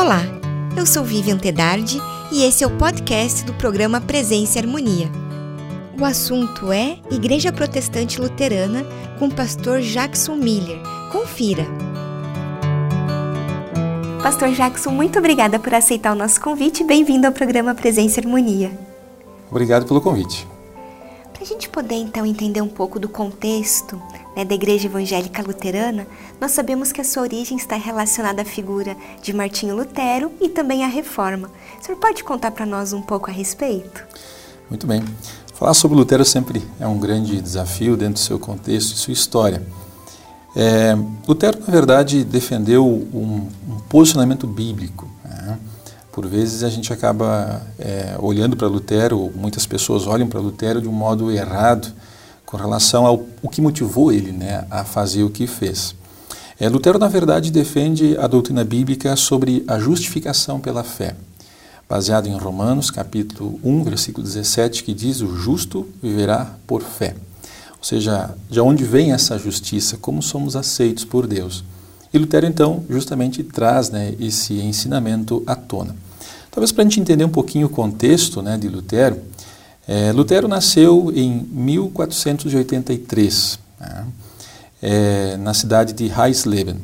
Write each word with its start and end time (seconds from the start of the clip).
Olá, 0.00 0.20
eu 0.76 0.86
sou 0.86 1.02
Vivian 1.02 1.36
Tedardi 1.36 2.00
e 2.30 2.44
esse 2.44 2.62
é 2.62 2.66
o 2.68 2.78
podcast 2.78 3.44
do 3.44 3.52
programa 3.54 4.00
Presença 4.00 4.56
e 4.56 4.62
Harmonia. 4.62 5.10
O 5.98 6.04
assunto 6.04 6.70
é 6.70 7.00
Igreja 7.10 7.52
Protestante 7.52 8.20
Luterana 8.20 8.86
com 9.18 9.26
o 9.26 9.34
pastor 9.34 9.80
Jackson 9.80 10.36
Miller. 10.36 10.78
Confira. 11.10 11.66
Pastor 14.22 14.52
Jackson, 14.52 14.92
muito 14.92 15.18
obrigada 15.18 15.58
por 15.58 15.74
aceitar 15.74 16.12
o 16.12 16.16
nosso 16.16 16.40
convite 16.40 16.84
e 16.84 16.86
bem-vindo 16.86 17.26
ao 17.26 17.32
programa 17.32 17.74
Presença 17.74 18.20
e 18.20 18.22
Harmonia. 18.22 18.70
Obrigado 19.50 19.84
pelo 19.84 20.00
convite. 20.00 20.46
Para 21.32 21.42
a 21.42 21.44
gente 21.44 21.68
poder 21.68 21.96
então 21.96 22.24
entender 22.24 22.60
um 22.60 22.68
pouco 22.68 23.00
do 23.00 23.08
contexto 23.08 24.00
né, 24.38 24.44
da 24.44 24.54
Igreja 24.54 24.86
Evangélica 24.86 25.42
Luterana, 25.42 26.06
nós 26.40 26.52
sabemos 26.52 26.92
que 26.92 27.00
a 27.00 27.04
sua 27.04 27.24
origem 27.24 27.56
está 27.56 27.74
relacionada 27.74 28.42
à 28.42 28.44
figura 28.44 28.96
de 29.20 29.32
Martinho 29.32 29.74
Lutero 29.74 30.30
e 30.40 30.48
também 30.48 30.84
à 30.84 30.86
Reforma. 30.86 31.50
O 31.80 31.84
senhor 31.84 31.98
pode 31.98 32.22
contar 32.22 32.52
para 32.52 32.64
nós 32.64 32.92
um 32.92 33.02
pouco 33.02 33.28
a 33.28 33.32
respeito? 33.32 34.04
Muito 34.70 34.86
bem. 34.86 35.02
Falar 35.54 35.74
sobre 35.74 35.98
Lutero 35.98 36.24
sempre 36.24 36.62
é 36.78 36.86
um 36.86 37.00
grande 37.00 37.40
desafio 37.40 37.96
dentro 37.96 38.14
do 38.14 38.20
seu 38.20 38.38
contexto 38.38 38.92
e 38.92 38.96
sua 38.96 39.12
história. 39.12 39.60
É, 40.54 40.96
Lutero, 41.26 41.58
na 41.58 41.72
verdade, 41.72 42.22
defendeu 42.22 42.86
um, 42.86 43.48
um 43.68 43.80
posicionamento 43.88 44.46
bíblico. 44.46 45.10
Né? 45.24 45.58
Por 46.12 46.28
vezes 46.28 46.62
a 46.62 46.68
gente 46.68 46.92
acaba 46.92 47.60
é, 47.76 48.14
olhando 48.20 48.56
para 48.56 48.68
Lutero, 48.68 49.32
muitas 49.34 49.66
pessoas 49.66 50.06
olham 50.06 50.28
para 50.28 50.38
Lutero 50.38 50.80
de 50.80 50.86
um 50.86 50.92
modo 50.92 51.28
errado, 51.28 51.92
com 52.48 52.56
relação 52.56 53.04
ao 53.04 53.26
o 53.42 53.48
que 53.50 53.60
motivou 53.60 54.10
ele 54.10 54.32
né, 54.32 54.64
a 54.70 54.82
fazer 54.82 55.22
o 55.22 55.28
que 55.28 55.46
fez. 55.46 55.94
É, 56.58 56.66
Lutero, 56.66 56.98
na 56.98 57.06
verdade, 57.06 57.50
defende 57.50 58.16
a 58.16 58.26
doutrina 58.26 58.64
bíblica 58.64 59.14
sobre 59.16 59.62
a 59.68 59.78
justificação 59.78 60.58
pela 60.58 60.82
fé, 60.82 61.14
baseado 61.86 62.26
em 62.26 62.34
Romanos, 62.38 62.90
capítulo 62.90 63.60
1, 63.62 63.84
versículo 63.84 64.26
17, 64.26 64.82
que 64.82 64.94
diz: 64.94 65.20
O 65.20 65.36
justo 65.36 65.86
viverá 66.02 66.54
por 66.66 66.82
fé. 66.82 67.14
Ou 67.76 67.84
seja, 67.84 68.34
de 68.48 68.60
onde 68.60 68.82
vem 68.82 69.12
essa 69.12 69.38
justiça? 69.38 69.98
Como 69.98 70.22
somos 70.22 70.56
aceitos 70.56 71.04
por 71.04 71.26
Deus? 71.26 71.62
E 72.14 72.16
Lutero, 72.16 72.46
então, 72.46 72.82
justamente 72.88 73.42
traz 73.42 73.90
né, 73.90 74.14
esse 74.18 74.54
ensinamento 74.54 75.42
à 75.46 75.54
tona. 75.54 75.94
Talvez 76.50 76.72
para 76.72 76.82
a 76.82 76.84
gente 76.84 76.98
entender 76.98 77.26
um 77.26 77.28
pouquinho 77.28 77.66
o 77.66 77.70
contexto 77.70 78.40
né, 78.40 78.56
de 78.56 78.68
Lutero, 78.68 79.20
é, 79.88 80.12
Lutero 80.12 80.46
nasceu 80.46 81.10
em 81.16 81.48
1483, 81.50 83.58
né, 83.80 84.04
é, 84.82 85.38
na 85.38 85.54
cidade 85.54 85.94
de 85.94 86.12
Heisleben. 86.12 86.76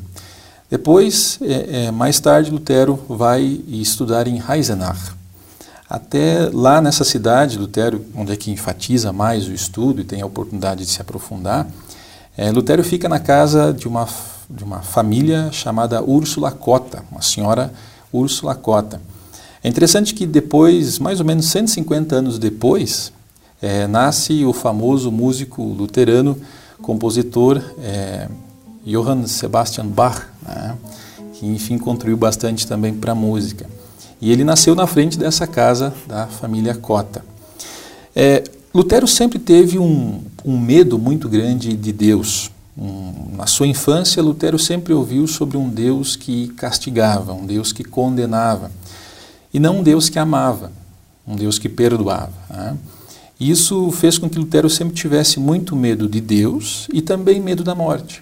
Depois, 0.71 1.37
é, 1.43 1.85
é, 1.85 1.91
mais 1.91 2.19
tarde, 2.19 2.49
Lutero 2.49 2.99
vai 3.07 3.61
estudar 3.67 4.27
em 4.27 4.41
Eisenach. 4.49 5.13
Até 5.87 6.49
lá 6.51 6.81
nessa 6.81 7.03
cidade, 7.03 7.59
Lutero, 7.59 8.03
onde 8.15 8.33
é 8.33 8.35
que 8.35 8.49
enfatiza 8.49 9.13
mais 9.13 9.47
o 9.47 9.53
estudo 9.53 10.01
e 10.01 10.03
tem 10.03 10.23
a 10.23 10.25
oportunidade 10.25 10.83
de 10.83 10.89
se 10.89 10.99
aprofundar, 10.99 11.67
é, 12.35 12.51
Lutero 12.51 12.83
fica 12.83 13.07
na 13.07 13.19
casa 13.19 13.71
de 13.71 13.87
uma, 13.87 14.07
de 14.49 14.63
uma 14.63 14.81
família 14.81 15.51
chamada 15.51 16.03
Úrsula 16.03 16.49
Cota, 16.49 17.03
uma 17.11 17.21
senhora 17.21 17.71
Úrsula 18.11 18.55
Cota. 18.55 18.99
É 19.65 19.67
interessante 19.67 20.13
que 20.13 20.27
depois, 20.27 20.99
mais 20.99 21.19
ou 21.19 21.25
menos 21.25 21.47
150 21.47 22.15
anos 22.15 22.37
depois, 22.37 23.11
é, 23.59 23.87
nasce 23.87 24.45
o 24.45 24.53
famoso 24.53 25.11
músico 25.11 25.63
luterano, 25.63 26.37
compositor 26.83 27.59
é, 27.81 28.29
Johann 28.85 29.25
Sebastian 29.25 29.87
Bach, 29.87 30.21
né, 30.47 30.75
que 31.33 31.47
enfim 31.47 31.79
contribuiu 31.79 32.15
bastante 32.15 32.67
também 32.67 32.93
para 32.93 33.13
a 33.13 33.15
música. 33.15 33.65
E 34.21 34.31
ele 34.31 34.43
nasceu 34.43 34.75
na 34.75 34.85
frente 34.85 35.17
dessa 35.17 35.47
casa 35.47 35.91
da 36.07 36.27
família 36.27 36.75
Cota. 36.75 37.25
É, 38.15 38.43
Lutero 38.71 39.07
sempre 39.07 39.39
teve 39.39 39.79
um, 39.79 40.21
um, 40.45 40.59
medo 40.59 40.99
muito 40.99 41.27
grande 41.27 41.75
de 41.75 41.91
Deus. 41.91 42.51
Um, 42.77 43.35
na 43.35 43.47
sua 43.47 43.65
infância, 43.65 44.21
Lutero 44.21 44.59
sempre 44.59 44.93
ouviu 44.93 45.25
sobre 45.25 45.57
um 45.57 45.67
Deus 45.67 46.15
que 46.15 46.49
castigava, 46.49 47.33
um 47.33 47.47
Deus 47.47 47.73
que 47.73 47.83
condenava 47.83 48.69
e 49.55 49.59
não 49.59 49.77
um 49.77 49.83
Deus 49.83 50.09
que 50.09 50.19
amava, 50.19 50.69
um 51.25 51.33
Deus 51.33 51.57
que 51.57 51.69
perdoava. 51.69 52.33
Né? 52.49 52.77
Isso 53.39 53.89
fez 53.89 54.17
com 54.17 54.29
que 54.29 54.37
Lutero 54.37 54.69
sempre 54.69 54.93
tivesse 54.93 55.39
muito 55.39 55.77
medo 55.77 56.09
de 56.09 56.19
Deus 56.19 56.89
e 56.91 57.01
também 57.01 57.39
medo 57.39 57.63
da 57.63 57.73
morte. 57.73 58.21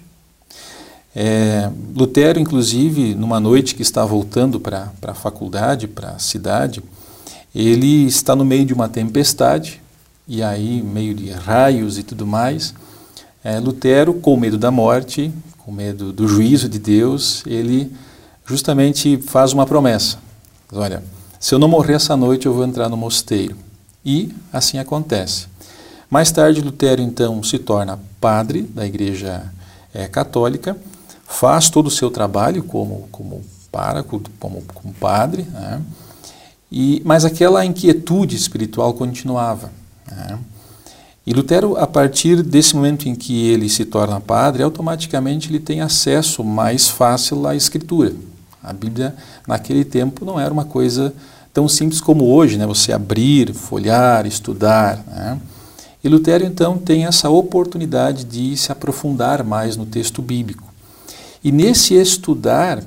É, 1.15 1.71
Lutero, 1.95 2.39
inclusive, 2.39 3.15
numa 3.15 3.39
noite 3.39 3.73
que 3.73 3.81
está 3.81 4.05
voltando 4.05 4.59
para 4.59 4.91
a 5.01 5.13
faculdade, 5.15 5.87
para 5.87 6.11
a 6.11 6.19
cidade, 6.19 6.83
ele 7.55 8.05
está 8.05 8.35
no 8.35 8.45
meio 8.45 8.63
de 8.63 8.73
uma 8.75 8.87
tempestade, 8.87 9.81
e 10.27 10.43
aí, 10.43 10.83
meio 10.83 11.15
de 11.15 11.31
raios 11.31 11.97
e 11.97 12.03
tudo 12.03 12.27
mais. 12.27 12.75
É, 13.43 13.59
Lutero, 13.59 14.13
com 14.13 14.37
medo 14.37 14.59
da 14.59 14.69
morte, 14.69 15.31
com 15.57 15.71
medo 15.71 16.13
do 16.13 16.27
juízo 16.27 16.69
de 16.69 16.77
Deus, 16.77 17.43
ele 17.47 17.91
justamente 18.45 19.17
faz 19.17 19.51
uma 19.51 19.65
promessa. 19.65 20.19
Olha, 20.71 21.03
se 21.43 21.53
eu 21.53 21.59
não 21.59 21.67
morrer 21.67 21.95
essa 21.95 22.15
noite, 22.15 22.45
eu 22.45 22.53
vou 22.53 22.63
entrar 22.63 22.87
no 22.87 22.95
mosteiro. 22.95 23.57
E 24.05 24.33
assim 24.53 24.79
acontece. 24.79 25.47
Mais 26.09 26.31
tarde, 26.31 26.61
Lutero 26.61 27.01
então 27.01 27.43
se 27.43 27.59
torna 27.59 27.99
padre 28.21 28.61
da 28.61 28.85
Igreja 28.85 29.51
é, 29.93 30.07
Católica, 30.07 30.77
faz 31.27 31.69
todo 31.69 31.87
o 31.87 31.91
seu 31.91 32.09
trabalho 32.09 32.63
como, 32.63 33.09
como 33.11 33.43
pároco, 33.69 34.21
como, 34.39 34.63
como 34.73 34.93
padre, 34.93 35.41
né? 35.51 35.81
e, 36.71 37.01
mas 37.03 37.25
aquela 37.25 37.65
inquietude 37.65 38.37
espiritual 38.37 38.93
continuava. 38.93 39.69
Né? 40.09 40.39
E 41.27 41.33
Lutero, 41.33 41.75
a 41.75 41.85
partir 41.85 42.41
desse 42.41 42.73
momento 42.73 43.09
em 43.09 43.15
que 43.15 43.49
ele 43.49 43.67
se 43.67 43.83
torna 43.83 44.21
padre, 44.21 44.63
automaticamente 44.63 45.49
ele 45.49 45.59
tem 45.59 45.81
acesso 45.81 46.41
mais 46.41 46.87
fácil 46.87 47.45
à 47.45 47.53
Escritura. 47.53 48.13
A 48.63 48.71
Bíblia, 48.71 49.15
naquele 49.47 49.83
tempo, 49.83 50.23
não 50.23 50.39
era 50.39 50.53
uma 50.53 50.65
coisa 50.65 51.13
tão 51.53 51.67
simples 51.67 51.99
como 51.99 52.25
hoje, 52.33 52.57
né? 52.57 52.65
você 52.65 52.93
abrir, 52.93 53.53
folhar, 53.53 54.25
estudar. 54.25 55.03
Né? 55.05 55.39
E 56.03 56.09
Lutero, 56.09 56.45
então, 56.45 56.77
tem 56.77 57.05
essa 57.05 57.29
oportunidade 57.29 58.23
de 58.23 58.55
se 58.57 58.71
aprofundar 58.71 59.43
mais 59.43 59.77
no 59.77 59.85
texto 59.85 60.21
bíblico. 60.21 60.63
E 61.43 61.51
nesse 61.51 61.93
estudar, 61.93 62.83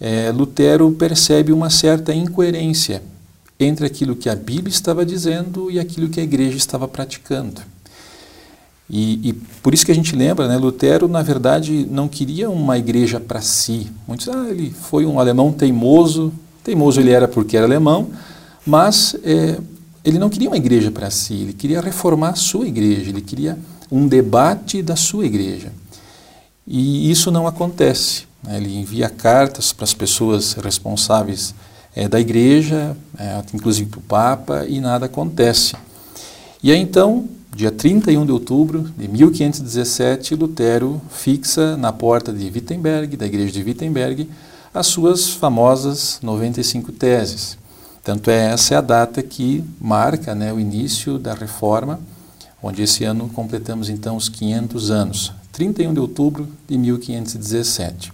é, 0.00 0.30
Lutero 0.32 0.90
percebe 0.92 1.52
uma 1.52 1.68
certa 1.68 2.14
incoerência 2.14 3.02
entre 3.58 3.86
aquilo 3.86 4.16
que 4.16 4.28
a 4.30 4.34
Bíblia 4.34 4.72
estava 4.72 5.04
dizendo 5.04 5.70
e 5.70 5.78
aquilo 5.78 6.08
que 6.08 6.18
a 6.18 6.22
igreja 6.22 6.56
estava 6.56 6.88
praticando. 6.88 7.60
E, 8.90 9.28
e, 9.28 9.32
por 9.62 9.72
isso 9.72 9.86
que 9.86 9.92
a 9.92 9.94
gente 9.94 10.16
lembra, 10.16 10.48
né, 10.48 10.56
Lutero, 10.56 11.06
na 11.06 11.22
verdade, 11.22 11.86
não 11.88 12.08
queria 12.08 12.50
uma 12.50 12.76
igreja 12.76 13.20
para 13.20 13.40
si. 13.40 13.86
Muitos, 14.06 14.28
ah, 14.28 14.48
ele 14.50 14.70
foi 14.70 15.06
um 15.06 15.20
alemão 15.20 15.52
teimoso, 15.52 16.32
Teimoso 16.62 17.00
ele 17.00 17.10
era 17.10 17.26
porque 17.26 17.56
era 17.56 17.66
alemão, 17.66 18.10
mas 18.66 19.16
é, 19.24 19.58
ele 20.04 20.18
não 20.18 20.28
queria 20.28 20.48
uma 20.48 20.56
igreja 20.56 20.90
para 20.90 21.10
si, 21.10 21.34
ele 21.34 21.52
queria 21.52 21.80
reformar 21.80 22.30
a 22.30 22.34
sua 22.34 22.66
igreja, 22.66 23.10
ele 23.10 23.22
queria 23.22 23.58
um 23.90 24.06
debate 24.06 24.82
da 24.82 24.94
sua 24.94 25.24
igreja. 25.24 25.72
E 26.66 27.10
isso 27.10 27.30
não 27.30 27.46
acontece. 27.46 28.24
Né? 28.42 28.58
Ele 28.58 28.78
envia 28.78 29.08
cartas 29.08 29.72
para 29.72 29.84
as 29.84 29.94
pessoas 29.94 30.52
responsáveis 30.52 31.54
é, 31.96 32.08
da 32.08 32.20
igreja, 32.20 32.96
é, 33.18 33.42
inclusive 33.54 33.88
para 33.88 33.98
o 33.98 34.02
Papa, 34.02 34.66
e 34.68 34.80
nada 34.80 35.06
acontece. 35.06 35.74
E 36.62 36.70
aí 36.70 36.78
então, 36.78 37.26
dia 37.54 37.70
31 37.70 38.24
de 38.24 38.32
outubro 38.32 38.82
de 38.96 39.08
1517, 39.08 40.34
Lutero 40.34 41.00
fixa 41.10 41.76
na 41.76 41.92
porta 41.92 42.32
de 42.32 42.44
Wittenberg, 42.44 43.16
da 43.16 43.26
igreja 43.26 43.52
de 43.52 43.62
Wittenberg, 43.62 44.28
as 44.72 44.86
suas 44.86 45.30
famosas 45.30 46.18
95 46.22 46.92
teses. 46.92 47.58
Tanto 48.02 48.30
é 48.30 48.52
essa 48.52 48.74
é 48.74 48.76
a 48.76 48.80
data 48.80 49.22
que 49.22 49.64
marca 49.80 50.34
né, 50.34 50.52
o 50.52 50.60
início 50.60 51.18
da 51.18 51.34
reforma, 51.34 52.00
onde 52.62 52.82
esse 52.82 53.04
ano 53.04 53.28
completamos 53.28 53.88
então 53.88 54.16
os 54.16 54.28
500 54.28 54.90
anos, 54.90 55.32
31 55.52 55.92
de 55.92 56.00
outubro 56.00 56.48
de 56.68 56.78
1517. 56.78 58.12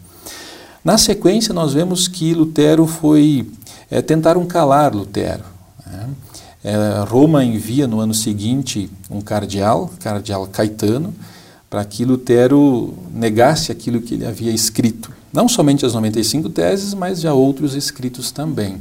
Na 0.86 0.96
sequência, 0.96 1.52
nós 1.52 1.72
vemos 1.72 2.06
que 2.06 2.32
Lutero 2.32 2.86
foi. 2.86 3.50
É, 3.90 4.00
tentaram 4.00 4.46
calar 4.46 4.94
Lutero. 4.94 5.42
Né? 5.84 6.08
É, 6.66 7.04
Roma 7.04 7.44
envia 7.44 7.86
no 7.86 8.00
ano 8.00 8.12
seguinte 8.12 8.90
um 9.08 9.20
cardeal, 9.20 9.88
cardeal 10.00 10.48
Caetano, 10.48 11.14
para 11.70 11.84
que 11.84 12.04
Lutero 12.04 12.92
negasse 13.14 13.70
aquilo 13.70 14.00
que 14.00 14.14
ele 14.14 14.26
havia 14.26 14.50
escrito. 14.50 15.12
Não 15.32 15.48
somente 15.48 15.86
as 15.86 15.94
95 15.94 16.48
teses, 16.50 16.92
mas 16.92 17.20
já 17.20 17.32
outros 17.32 17.76
escritos 17.76 18.32
também. 18.32 18.80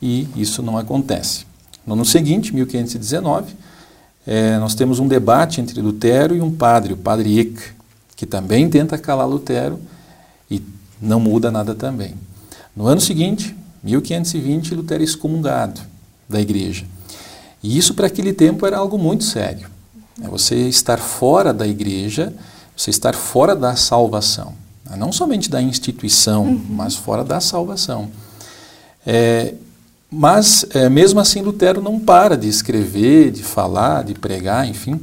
E 0.00 0.28
isso 0.34 0.62
não 0.62 0.78
acontece. 0.78 1.44
No 1.86 1.92
ano 1.92 2.06
seguinte, 2.06 2.54
1519, 2.54 3.52
é, 4.26 4.58
nós 4.58 4.74
temos 4.74 4.98
um 4.98 5.06
debate 5.06 5.60
entre 5.60 5.78
Lutero 5.82 6.34
e 6.34 6.40
um 6.40 6.50
padre, 6.50 6.94
o 6.94 6.96
padre 6.96 7.38
Eck, 7.38 7.60
que 8.16 8.24
também 8.24 8.66
tenta 8.70 8.96
calar 8.96 9.28
Lutero 9.28 9.78
e 10.50 10.62
não 10.98 11.20
muda 11.20 11.50
nada 11.50 11.74
também. 11.74 12.14
No 12.74 12.86
ano 12.86 13.00
seguinte, 13.02 13.54
1520, 13.84 14.74
Lutero 14.74 15.02
é 15.02 15.04
excomungado 15.04 15.82
da 16.26 16.40
igreja. 16.40 16.86
E 17.62 17.76
isso 17.76 17.94
para 17.94 18.06
aquele 18.06 18.32
tempo 18.32 18.66
era 18.66 18.78
algo 18.78 18.98
muito 18.98 19.24
sério. 19.24 19.68
É 20.22 20.28
você 20.28 20.68
estar 20.68 20.98
fora 20.98 21.52
da 21.52 21.66
igreja, 21.66 22.32
você 22.76 22.90
estar 22.90 23.14
fora 23.14 23.54
da 23.54 23.76
salvação. 23.76 24.54
Não 24.96 25.12
somente 25.12 25.48
da 25.48 25.62
instituição, 25.62 26.44
uhum. 26.44 26.66
mas 26.70 26.96
fora 26.96 27.22
da 27.22 27.40
salvação. 27.40 28.10
É, 29.06 29.54
mas, 30.10 30.66
é, 30.70 30.88
mesmo 30.88 31.20
assim, 31.20 31.40
Lutero 31.40 31.80
não 31.80 32.00
para 32.00 32.36
de 32.36 32.48
escrever, 32.48 33.30
de 33.30 33.44
falar, 33.44 34.02
de 34.02 34.14
pregar, 34.14 34.66
enfim. 34.66 35.00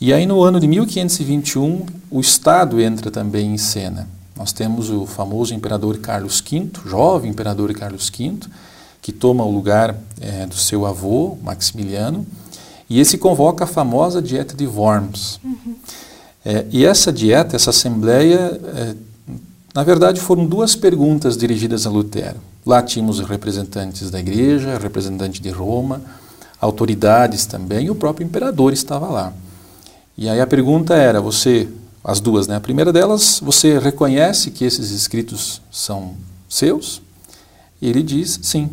E 0.00 0.12
aí, 0.12 0.24
no 0.26 0.42
ano 0.42 0.60
de 0.60 0.68
1521, 0.68 1.84
o 2.08 2.20
Estado 2.20 2.80
entra 2.80 3.10
também 3.10 3.52
em 3.52 3.58
cena. 3.58 4.08
Nós 4.36 4.52
temos 4.52 4.88
o 4.90 5.04
famoso 5.04 5.52
imperador 5.52 5.98
Carlos 5.98 6.40
V, 6.40 6.68
jovem 6.86 7.32
imperador 7.32 7.72
Carlos 7.74 8.08
V, 8.08 8.38
que 9.08 9.12
toma 9.12 9.42
o 9.42 9.50
lugar 9.50 9.96
é, 10.20 10.44
do 10.44 10.54
seu 10.54 10.84
avô, 10.84 11.38
Maximiliano, 11.42 12.26
e 12.90 13.00
esse 13.00 13.16
convoca 13.16 13.64
a 13.64 13.66
famosa 13.66 14.20
Dieta 14.20 14.54
de 14.54 14.66
Worms. 14.66 15.40
Uhum. 15.42 15.76
É, 16.44 16.66
e 16.70 16.84
essa 16.84 17.10
dieta, 17.10 17.56
essa 17.56 17.70
assembleia, 17.70 18.60
é, 18.76 18.94
na 19.74 19.82
verdade 19.82 20.20
foram 20.20 20.44
duas 20.44 20.76
perguntas 20.76 21.38
dirigidas 21.38 21.86
a 21.86 21.90
Lutero. 21.90 22.36
Lá 22.66 22.82
tínhamos 22.82 23.18
representantes 23.20 24.10
da 24.10 24.20
igreja, 24.20 24.76
representante 24.76 25.40
de 25.40 25.48
Roma, 25.48 26.02
autoridades 26.60 27.46
também, 27.46 27.86
e 27.86 27.90
o 27.90 27.94
próprio 27.94 28.26
imperador 28.26 28.74
estava 28.74 29.06
lá. 29.06 29.32
E 30.18 30.28
aí 30.28 30.38
a 30.38 30.46
pergunta 30.46 30.94
era: 30.94 31.18
você, 31.18 31.66
as 32.04 32.20
duas, 32.20 32.46
né? 32.46 32.56
A 32.56 32.60
primeira 32.60 32.92
delas, 32.92 33.40
você 33.42 33.78
reconhece 33.78 34.50
que 34.50 34.66
esses 34.66 34.90
escritos 34.90 35.62
são 35.72 36.12
seus? 36.46 37.00
E 37.80 37.88
ele 37.88 38.02
diz 38.02 38.38
sim. 38.42 38.68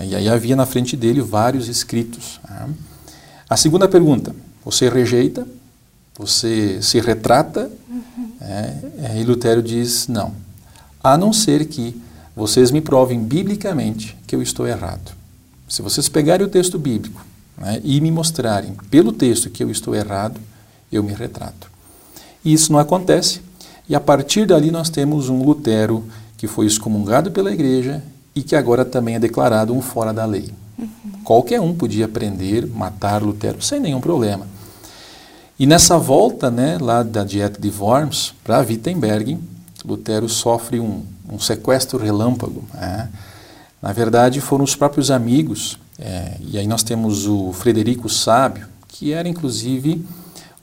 E 0.00 0.14
aí 0.14 0.28
havia 0.28 0.54
na 0.54 0.66
frente 0.66 0.96
dele 0.96 1.20
vários 1.20 1.68
escritos. 1.68 2.40
Né? 2.48 2.68
A 3.48 3.56
segunda 3.56 3.88
pergunta: 3.88 4.34
você 4.64 4.88
rejeita? 4.88 5.46
Você 6.18 6.82
se 6.82 7.00
retrata? 7.00 7.70
Uhum. 7.88 8.32
É, 8.40 9.20
e 9.20 9.24
Lutero 9.24 9.62
diz: 9.62 10.08
não. 10.08 10.32
A 11.02 11.16
não 11.16 11.32
ser 11.32 11.66
que 11.66 12.00
vocês 12.34 12.70
me 12.70 12.80
provem 12.80 13.22
biblicamente 13.22 14.16
que 14.26 14.34
eu 14.34 14.42
estou 14.42 14.66
errado. 14.66 15.12
Se 15.68 15.82
vocês 15.82 16.08
pegarem 16.08 16.46
o 16.46 16.50
texto 16.50 16.78
bíblico 16.78 17.24
né, 17.56 17.80
e 17.82 18.00
me 18.00 18.10
mostrarem 18.10 18.74
pelo 18.90 19.12
texto 19.12 19.50
que 19.50 19.62
eu 19.62 19.70
estou 19.70 19.94
errado, 19.94 20.40
eu 20.90 21.02
me 21.02 21.12
retrato. 21.12 21.70
E 22.44 22.52
isso 22.52 22.72
não 22.72 22.78
acontece, 22.78 23.40
e 23.88 23.94
a 23.94 24.00
partir 24.00 24.46
dali 24.46 24.70
nós 24.70 24.88
temos 24.88 25.28
um 25.28 25.42
Lutero 25.42 26.04
que 26.36 26.46
foi 26.46 26.66
excomungado 26.66 27.30
pela 27.30 27.52
igreja 27.52 28.02
e 28.38 28.42
que 28.44 28.54
agora 28.54 28.84
também 28.84 29.16
é 29.16 29.18
declarado 29.18 29.74
um 29.74 29.82
fora 29.82 30.12
da 30.12 30.24
lei. 30.24 30.48
Uhum. 30.78 30.88
Qualquer 31.24 31.60
um 31.60 31.74
podia 31.74 32.06
prender, 32.06 32.68
matar 32.68 33.20
Lutero 33.20 33.60
sem 33.60 33.80
nenhum 33.80 34.00
problema. 34.00 34.46
E 35.58 35.66
nessa 35.66 35.98
volta 35.98 36.48
né, 36.48 36.78
lá 36.80 37.02
da 37.02 37.24
dieta 37.24 37.60
de 37.60 37.68
Worms 37.68 38.32
para 38.44 38.60
Wittenberg, 38.60 39.36
Lutero 39.84 40.28
sofre 40.28 40.78
um, 40.78 41.02
um 41.28 41.40
sequestro 41.40 41.98
relâmpago. 41.98 42.62
Né? 42.72 43.08
Na 43.82 43.92
verdade, 43.92 44.40
foram 44.40 44.62
os 44.62 44.76
próprios 44.76 45.10
amigos, 45.10 45.76
é, 45.98 46.36
e 46.40 46.56
aí 46.58 46.66
nós 46.68 46.84
temos 46.84 47.26
o 47.26 47.52
Frederico 47.52 48.08
Sábio, 48.08 48.68
que 48.86 49.12
era 49.12 49.28
inclusive 49.28 50.06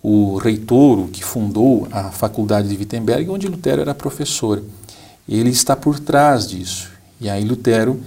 o 0.02 0.38
reitor 0.38 1.00
o 1.00 1.08
que 1.10 1.26
fundou 1.26 1.90
a 1.92 2.10
faculdade 2.10 2.70
de 2.70 2.78
Wittenberg, 2.78 3.30
onde 3.30 3.50
Lutero 3.50 3.82
era 3.82 3.94
professor. 3.94 4.64
Ele 5.28 5.50
está 5.50 5.76
por 5.76 6.00
trás 6.00 6.48
disso. 6.48 6.95
E 7.20 7.30
aí 7.30 7.44
Lutero 7.44 8.00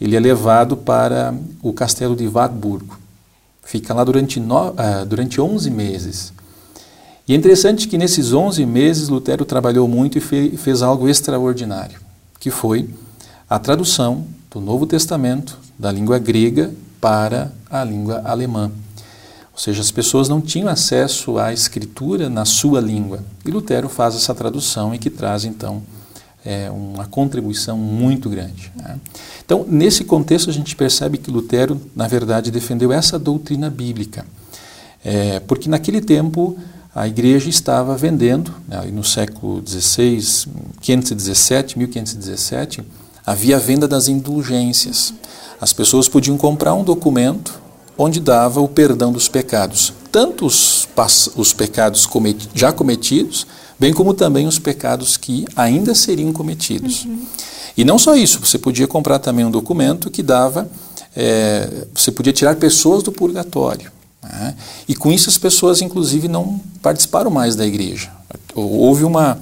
ele 0.00 0.14
é 0.14 0.20
levado 0.20 0.76
para 0.76 1.34
o 1.62 1.72
castelo 1.72 2.14
de 2.14 2.28
Wartburg. 2.28 2.86
Fica 3.62 3.94
lá 3.94 4.04
durante, 4.04 4.38
no, 4.38 4.70
uh, 4.70 5.06
durante 5.06 5.40
11 5.40 5.70
meses. 5.70 6.32
E 7.26 7.32
é 7.32 7.36
interessante 7.36 7.88
que 7.88 7.98
nesses 7.98 8.32
11 8.32 8.64
meses 8.66 9.08
Lutero 9.08 9.44
trabalhou 9.44 9.88
muito 9.88 10.18
e 10.18 10.20
fe, 10.20 10.56
fez 10.56 10.82
algo 10.82 11.08
extraordinário, 11.08 11.98
que 12.38 12.50
foi 12.50 12.88
a 13.48 13.58
tradução 13.58 14.24
do 14.50 14.60
Novo 14.60 14.86
Testamento 14.86 15.58
da 15.78 15.90
língua 15.90 16.18
grega 16.18 16.72
para 17.00 17.50
a 17.68 17.82
língua 17.82 18.22
alemã. 18.24 18.70
Ou 19.52 19.58
seja, 19.58 19.80
as 19.80 19.90
pessoas 19.90 20.28
não 20.28 20.40
tinham 20.40 20.68
acesso 20.68 21.38
à 21.38 21.52
escritura 21.52 22.28
na 22.28 22.44
sua 22.44 22.80
língua. 22.80 23.24
E 23.44 23.50
Lutero 23.50 23.88
faz 23.88 24.14
essa 24.14 24.34
tradução 24.34 24.94
e 24.94 24.98
que 24.98 25.08
traz 25.08 25.44
então 25.44 25.82
é, 26.46 26.70
uma 26.70 27.06
contribuição 27.06 27.76
muito 27.76 28.30
grande. 28.30 28.72
Né? 28.76 29.00
Então, 29.44 29.66
nesse 29.68 30.04
contexto, 30.04 30.48
a 30.48 30.52
gente 30.52 30.76
percebe 30.76 31.18
que 31.18 31.28
Lutero, 31.28 31.80
na 31.94 32.06
verdade, 32.06 32.52
defendeu 32.52 32.92
essa 32.92 33.18
doutrina 33.18 33.68
bíblica. 33.68 34.24
É, 35.04 35.40
porque 35.40 35.68
naquele 35.68 36.00
tempo 36.00 36.56
a 36.94 37.06
igreja 37.06 37.50
estava 37.50 37.96
vendendo, 37.96 38.54
né, 38.66 38.80
no 38.92 39.04
século 39.04 39.62
XVI, 39.66 40.48
517, 40.80 41.78
1517, 41.78 42.82
havia 43.24 43.56
a 43.56 43.58
venda 43.58 43.88
das 43.88 44.06
indulgências. 44.08 45.12
As 45.60 45.72
pessoas 45.72 46.08
podiam 46.08 46.38
comprar 46.38 46.74
um 46.74 46.84
documento 46.84 47.60
onde 47.98 48.20
dava 48.20 48.60
o 48.60 48.68
perdão 48.68 49.12
dos 49.12 49.28
pecados, 49.28 49.92
tanto 50.12 50.46
os, 50.46 50.88
os 51.34 51.52
pecados 51.52 52.06
cometi 52.06 52.48
já 52.54 52.72
cometidos, 52.72 53.46
bem 53.78 53.92
como 53.92 54.14
também 54.14 54.46
os 54.46 54.58
pecados 54.58 55.16
que 55.16 55.44
ainda 55.54 55.94
seriam 55.94 56.32
cometidos. 56.32 57.04
Uhum. 57.04 57.26
E 57.76 57.84
não 57.84 57.98
só 57.98 58.16
isso, 58.16 58.40
você 58.40 58.58
podia 58.58 58.86
comprar 58.86 59.18
também 59.18 59.44
um 59.44 59.50
documento 59.50 60.10
que 60.10 60.22
dava, 60.22 60.68
é, 61.14 61.86
você 61.94 62.10
podia 62.10 62.32
tirar 62.32 62.56
pessoas 62.56 63.02
do 63.02 63.12
purgatório. 63.12 63.92
Né? 64.22 64.54
E 64.88 64.94
com 64.94 65.12
isso 65.12 65.28
as 65.28 65.38
pessoas, 65.38 65.80
inclusive, 65.82 66.26
não 66.26 66.60
participaram 66.80 67.30
mais 67.30 67.54
da 67.54 67.66
igreja. 67.66 68.10
Houve 68.54 69.04
uma. 69.04 69.38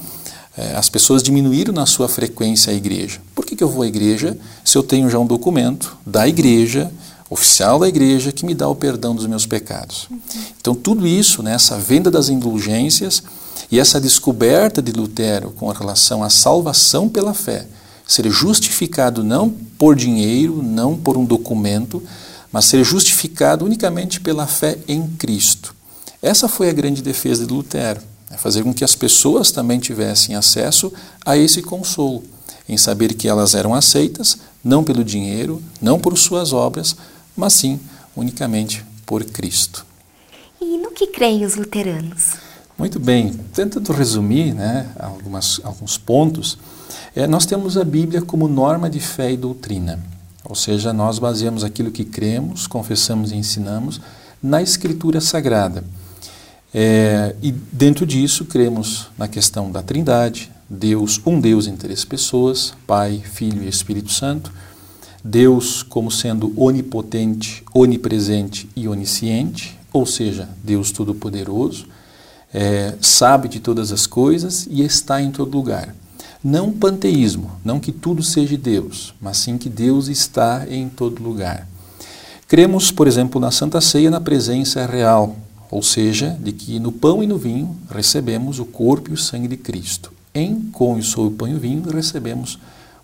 É, 0.56 0.76
as 0.76 0.88
pessoas 0.88 1.22
diminuíram 1.22 1.72
na 1.72 1.87
sua 1.87 2.08
frequência 2.08 2.72
à 2.72 2.76
igreja. 2.76 3.20
Por 3.34 3.44
que, 3.44 3.56
que 3.56 3.64
eu 3.64 3.69
vou 3.69 3.82
à 3.82 3.87
igreja 3.87 4.37
se 4.64 4.78
eu 4.78 4.82
tenho 4.82 5.10
já 5.10 5.19
um 5.19 5.26
documento 5.26 5.96
da 6.06 6.28
igreja, 6.28 6.92
oficial 7.28 7.80
da 7.80 7.88
igreja, 7.88 8.30
que 8.30 8.46
me 8.46 8.54
dá 8.54 8.69
o 8.69 8.75
perdão 8.75 9.16
dos 9.16 9.26
meus 9.26 9.46
pecados? 9.46 10.08
Então, 10.60 10.75
tudo 10.75 11.06
isso, 11.06 11.42
né, 11.42 11.54
essa 11.54 11.76
venda 11.76 12.08
das 12.08 12.28
indulgências 12.28 13.22
e 13.75 13.81
essa 13.81 14.00
descoberta 14.00 14.81
de 14.81 14.93
Lutero 14.93 15.50
com 15.50 15.67
relação 15.67 16.23
à 16.23 16.31
salvação 16.31 17.09
pela 17.09 17.35
fé, 17.35 17.67
ser 18.06 18.31
justificado 18.31 19.25
não 19.25 19.50
por 19.50 19.97
dinheiro, 19.97 20.62
não 20.62 20.97
por 20.97 21.16
um 21.16 21.25
documento, 21.25 22.00
mas 22.52 22.66
ser 22.66 22.85
justificado 22.85 23.64
unicamente 23.64 24.21
pela 24.21 24.47
fé 24.47 24.78
em 24.87 25.09
Cristo. 25.09 25.75
Essa 26.23 26.47
foi 26.47 26.71
a 26.71 26.73
grande 26.73 27.02
defesa 27.02 27.45
de 27.45 27.52
Lutero, 27.52 28.00
é 28.31 28.37
fazer 28.37 28.62
com 28.62 28.73
que 28.73 28.85
as 28.85 28.95
pessoas 28.95 29.50
também 29.50 29.81
tivessem 29.81 30.37
acesso 30.37 30.93
a 31.26 31.37
esse 31.37 31.61
consolo, 31.61 32.23
em 32.69 32.76
saber 32.76 33.14
que 33.14 33.26
elas 33.26 33.57
eram 33.57 33.75
aceitas 33.75 34.38
não 34.62 34.85
pelo 34.85 35.02
dinheiro, 35.02 35.61
não 35.83 35.99
por 35.99 36.16
suas 36.16 36.52
obras, 36.52 36.95
mas 37.37 37.54
sim 37.54 37.81
unicamente 38.14 38.85
por 39.04 39.25
Cristo. 39.25 39.85
E 40.61 40.78
no 40.78 40.93
que 40.93 41.09
creem 41.09 41.45
os 41.45 41.57
luteranos? 41.57 42.43
Muito 42.76 42.99
bem, 42.99 43.33
tentando 43.52 43.93
resumir 43.93 44.52
né, 44.52 44.90
algumas, 44.99 45.61
alguns 45.62 45.97
pontos, 45.97 46.59
é, 47.14 47.26
nós 47.26 47.47
temos 47.47 47.76
a 47.76 47.85
Bíblia 47.85 48.21
como 48.21 48.49
norma 48.49 48.90
de 48.90 48.99
fé 48.99 49.33
e 49.33 49.37
doutrina. 49.37 50.02
Ou 50.45 50.57
seja, 50.57 50.93
nós 50.93 51.19
baseamos 51.19 51.62
aquilo 51.62 51.90
que 51.90 52.04
cremos, 52.04 52.66
confessamos 52.66 53.31
e 53.31 53.37
ensinamos 53.37 54.00
na 54.43 54.61
Escritura 54.61 55.21
Sagrada. 55.21 55.85
É, 56.75 57.37
e 57.40 57.52
dentro 57.52 58.04
disso, 58.04 58.45
cremos 58.45 59.09
na 59.16 59.28
questão 59.28 59.71
da 59.71 59.81
Trindade, 59.81 60.50
Deus, 60.69 61.21
um 61.25 61.40
Deus 61.40 61.69
em 61.69 61.76
três 61.76 62.04
pessoas, 62.04 62.75
Pai, 62.87 63.23
Filho 63.25 63.62
e 63.62 63.69
Espírito 63.69 64.12
Santo. 64.12 64.52
Deus 65.23 65.83
como 65.83 66.11
sendo 66.11 66.52
onipotente, 66.57 67.62
onipresente 67.73 68.69
e 68.76 68.87
onisciente, 68.88 69.78
ou 69.93 70.04
seja, 70.04 70.49
Deus 70.62 70.90
Todo-Poderoso, 70.90 71.87
é, 72.54 72.94
sabe 73.00 73.49
de 73.49 73.58
todas 73.58 73.90
as 73.90 74.06
coisas 74.06 74.68
e 74.70 74.82
está 74.82 75.20
em 75.20 75.32
todo 75.32 75.56
lugar. 75.56 75.92
Não 76.42 76.70
panteísmo, 76.70 77.50
não 77.64 77.80
que 77.80 77.90
tudo 77.90 78.23
seja 78.23 78.56
Deus, 78.56 79.12
mas 79.20 79.38
sim 79.38 79.58
que 79.58 79.68
Deus 79.68 80.06
está 80.06 80.64
em 80.70 80.88
todo 80.88 81.23
lugar. 81.23 81.66
Cremos, 82.46 82.92
por 82.92 83.08
exemplo, 83.08 83.40
na 83.40 83.50
Santa 83.50 83.80
Ceia 83.80 84.11
na 84.11 84.20
presença 84.20 84.87
real, 84.87 85.34
ou 85.70 85.82
seja, 85.82 86.38
de 86.40 86.52
que 86.52 86.78
no 86.78 86.92
pão 86.92 87.23
e 87.23 87.26
no 87.26 87.38
vinho 87.38 87.76
recebemos 87.90 88.61
o 88.61 88.64
corpo 88.64 89.11
e 89.11 89.14
o 89.14 89.18
sangue 89.18 89.49
de 89.49 89.56
Cristo. 89.56 90.12
Em, 90.32 90.61
com 90.73 90.99
e 90.99 91.02
sob 91.02 91.28
o 91.28 91.30
pão 91.32 91.49
e 91.49 91.54
o 91.54 91.58
vinho 91.58 91.82
recebemos 91.90 92.58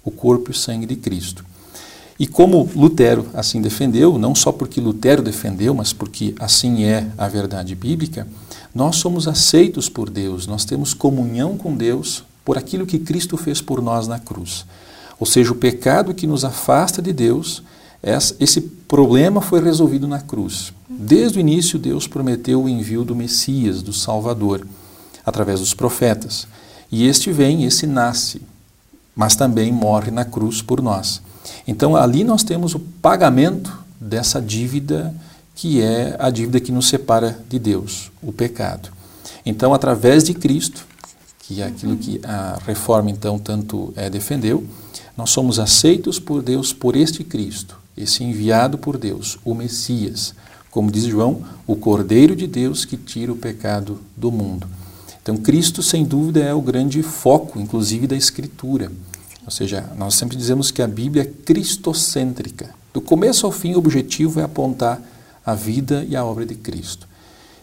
o 0.05 0.11
corpo 0.11 0.51
e 0.51 0.53
o 0.53 0.57
sangue 0.57 0.87
de 0.87 0.97
Cristo. 0.97 1.45
E 2.19 2.27
como 2.27 2.69
Lutero 2.77 3.27
assim 3.33 3.63
defendeu, 3.63 4.19
não 4.19 4.35
só 4.35 4.53
porque 4.53 4.81
Lutero 4.81 5.23
defendeu, 5.23 5.75
mas 5.75 5.93
porque 5.93 6.35
assim 6.39 6.85
é 6.85 7.07
a 7.17 7.27
verdade 7.27 7.75
bíblica, 7.75 8.27
nós 8.75 8.97
somos 8.97 9.27
aceitos 9.27 9.89
por 9.89 10.09
Deus, 10.09 10.47
nós 10.47 10.65
temos 10.65 10.95
comunhão 10.95 11.57
com 11.57 11.75
Deus 11.75 12.25
por 12.45 12.57
aquilo 12.57 12.87
que 12.87 12.99
Cristo 12.99 13.37
fez 13.37 13.61
por 13.61 13.83
nós 13.83 14.07
na 14.07 14.19
cruz. 14.19 14.65
Ou 15.19 15.27
seja, 15.27 15.53
o 15.53 15.57
pecado 15.57 16.15
que 16.15 16.27
nos 16.27 16.45
afasta 16.45 17.03
de 17.03 17.13
Deus, 17.13 17.63
esse 18.39 18.61
problema 18.61 19.41
foi 19.41 19.63
resolvido 19.63 20.09
na 20.09 20.21
cruz. 20.21 20.73
Desde 20.89 21.39
o 21.39 21.41
início, 21.41 21.79
Deus 21.79 22.07
prometeu 22.07 22.63
o 22.63 22.69
envio 22.69 23.05
do 23.05 23.15
Messias, 23.15 23.83
do 23.83 23.93
Salvador, 23.93 24.67
através 25.25 25.61
dos 25.61 25.75
profetas. 25.75 26.47
E 26.91 27.07
este 27.07 27.31
vem, 27.31 27.65
esse 27.65 27.87
nasce, 27.87 28.41
mas 29.15 29.37
também 29.37 29.71
morre 29.71 30.11
na 30.11 30.25
cruz 30.25 30.63
por 30.63 30.81
nós. 30.81 31.21
Então 31.67 31.95
ali 31.95 32.25
nós 32.25 32.43
temos 32.43 32.75
o 32.75 32.81
pagamento 32.81 33.79
dessa 34.01 34.41
dívida 34.41 35.15
que 35.61 35.83
é 35.83 36.17
a 36.19 36.31
dívida 36.31 36.59
que 36.59 36.73
nos 36.73 36.89
separa 36.89 37.39
de 37.47 37.59
Deus, 37.59 38.11
o 38.23 38.33
pecado. 38.33 38.89
Então, 39.45 39.75
através 39.75 40.25
de 40.25 40.33
Cristo, 40.33 40.87
que 41.41 41.61
é 41.61 41.67
aquilo 41.67 41.99
que 41.99 42.19
a 42.25 42.59
reforma 42.65 43.11
então 43.11 43.39
tanto 43.39 43.93
é, 43.95 44.09
defendeu, 44.09 44.67
nós 45.15 45.29
somos 45.29 45.59
aceitos 45.59 46.19
por 46.19 46.41
Deus 46.41 46.73
por 46.73 46.97
este 46.97 47.23
Cristo, 47.23 47.77
esse 47.95 48.25
enviado 48.25 48.79
por 48.79 48.97
Deus, 48.97 49.39
o 49.45 49.55
Messias, 49.55 50.35
como 50.71 50.91
diz 50.91 51.05
João, 51.05 51.43
o 51.67 51.77
Cordeiro 51.77 52.35
de 52.35 52.47
Deus 52.47 52.87
que 52.87 52.97
tira 52.97 53.31
o 53.31 53.37
pecado 53.37 54.01
do 54.17 54.33
mundo. 54.33 54.67
Então, 55.23 55.37
Cristo, 55.37 55.83
sem 55.83 56.07
dúvida, 56.07 56.41
é 56.41 56.55
o 56.55 56.63
grande 56.63 57.03
foco, 57.03 57.61
inclusive, 57.61 58.07
da 58.07 58.17
Escritura. 58.17 58.91
Ou 59.45 59.51
seja, 59.51 59.85
nós 59.99 60.15
sempre 60.15 60.39
dizemos 60.39 60.71
que 60.71 60.81
a 60.81 60.89
Bíblia 60.89 61.25
é 61.25 61.27
cristocêntrica. 61.27 62.71
Do 62.95 63.03
começo 63.03 63.45
ao 63.45 63.53
fim, 63.53 63.75
o 63.75 63.79
objetivo 63.79 64.41
é 64.41 64.45
apontar 64.45 65.03
a 65.51 65.55
vida 65.55 66.07
e 66.09 66.17
a 66.17 66.25
obra 66.25 66.47
de 66.47 66.55
Cristo. 66.55 67.09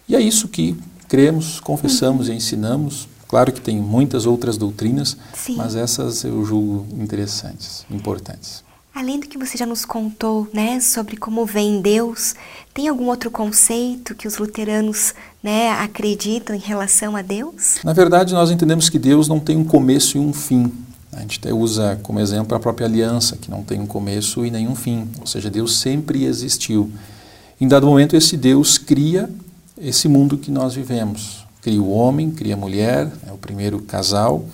E 0.08 0.16
é 0.16 0.22
isso 0.22 0.48
que 0.48 0.78
cremos, 1.08 1.60
confessamos 1.60 2.28
uhum. 2.28 2.34
e 2.34 2.38
ensinamos. 2.38 3.08
Claro 3.28 3.52
que 3.52 3.60
tem 3.60 3.78
muitas 3.78 4.26
outras 4.26 4.58
doutrinas, 4.58 5.18
Sim. 5.34 5.56
mas 5.56 5.76
essas 5.76 6.24
eu 6.24 6.46
julgo 6.46 6.86
interessantes, 7.02 7.86
importantes. 7.92 8.64
Além 8.96 9.20
do 9.20 9.28
que 9.28 9.38
você 9.38 9.58
já 9.58 9.66
nos 9.66 9.86
contou, 9.86 10.48
né, 10.52 10.80
sobre 10.80 11.18
como 11.18 11.46
vem 11.46 11.82
Deus, 11.82 12.34
tem 12.74 12.88
algum 12.88 13.06
outro 13.10 13.30
conceito 13.30 14.16
que 14.16 14.28
os 14.28 14.38
luteranos, 14.40 15.14
né, 15.44 15.70
acreditam 15.70 16.56
em 16.56 16.60
relação 16.60 17.16
a 17.16 17.22
Deus? 17.22 17.78
Na 17.84 17.94
verdade, 17.94 18.34
nós 18.34 18.50
entendemos 18.50 18.90
que 18.90 18.98
Deus 18.98 19.28
não 19.28 19.40
tem 19.40 19.56
um 19.56 19.64
começo 19.64 20.18
e 20.18 20.20
um 20.20 20.34
fim. 20.34 20.72
A 21.14 21.20
gente 21.20 21.38
até 21.38 21.54
usa 21.54 22.00
como 22.02 22.20
exemplo 22.20 22.56
a 22.58 22.60
própria 22.60 22.88
aliança, 22.88 23.38
que 23.38 23.52
não 23.52 23.62
tem 23.62 23.80
um 23.80 23.86
começo 23.86 24.44
e 24.46 24.50
nenhum 24.50 24.74
fim. 24.74 25.08
Ou 25.20 25.28
seja, 25.28 25.50
Deus 25.50 25.80
sempre 25.80 26.24
existiu. 26.24 26.92
Em 27.60 27.68
dado 27.68 27.88
momento, 27.88 28.16
esse 28.16 28.38
Deus 28.38 28.78
cria 28.78 29.28
esse 29.80 30.08
mundo 30.08 30.38
que 30.38 30.52
nós 30.52 30.76
vivemos. 30.76 31.44
Cria 31.60 31.82
o 31.82 31.92
homem, 31.92 32.30
cria 32.30 32.54
a 32.54 32.58
mulher, 32.58 33.12
é 33.28 33.32
o 33.32 33.38
primeiro 33.38 33.80
casal. 33.80 34.46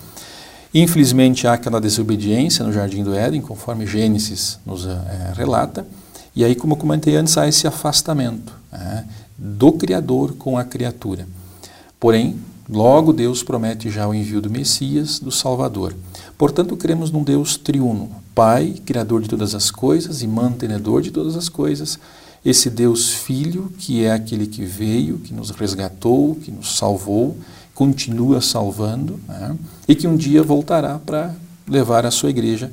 Infelizmente, 0.72 1.46
há 1.46 1.52
aquela 1.52 1.80
desobediência 1.80 2.64
no 2.64 2.72
Jardim 2.72 3.04
do 3.04 3.14
Éden, 3.14 3.42
conforme 3.42 3.86
Gênesis 3.86 4.58
nos 4.64 4.86
é, 4.86 5.32
relata. 5.36 5.86
E 6.34 6.42
aí, 6.44 6.54
como 6.54 6.72
eu 6.72 6.78
comentei 6.78 7.14
antes, 7.14 7.36
há 7.36 7.46
esse 7.46 7.66
afastamento 7.66 8.52
é, 8.72 9.04
do 9.36 9.70
Criador 9.72 10.34
com 10.36 10.56
a 10.56 10.64
criatura. 10.64 11.28
Porém, 12.00 12.36
logo 12.68 13.12
Deus 13.12 13.42
promete 13.42 13.90
já 13.90 14.08
o 14.08 14.14
envio 14.14 14.40
do 14.40 14.50
Messias, 14.50 15.18
do 15.18 15.30
Salvador. 15.30 15.94
Portanto, 16.38 16.76
cremos 16.76 17.10
num 17.10 17.22
Deus 17.22 17.56
triuno, 17.56 18.10
Pai, 18.34 18.74
Criador 18.84 19.22
de 19.22 19.28
todas 19.28 19.54
as 19.54 19.70
coisas 19.70 20.22
e 20.22 20.26
mantenedor 20.26 21.00
de 21.02 21.10
todas 21.10 21.36
as 21.36 21.48
coisas, 21.48 21.98
esse 22.44 22.68
Deus 22.68 23.12
Filho, 23.12 23.72
que 23.78 24.04
é 24.04 24.12
aquele 24.12 24.46
que 24.46 24.64
veio, 24.64 25.18
que 25.18 25.32
nos 25.32 25.50
resgatou, 25.50 26.34
que 26.34 26.50
nos 26.50 26.76
salvou, 26.76 27.36
continua 27.74 28.40
salvando, 28.40 29.18
né? 29.26 29.56
e 29.88 29.94
que 29.94 30.06
um 30.06 30.16
dia 30.16 30.42
voltará 30.42 30.98
para 30.98 31.34
levar 31.66 32.04
a 32.04 32.10
sua 32.10 32.30
igreja 32.30 32.70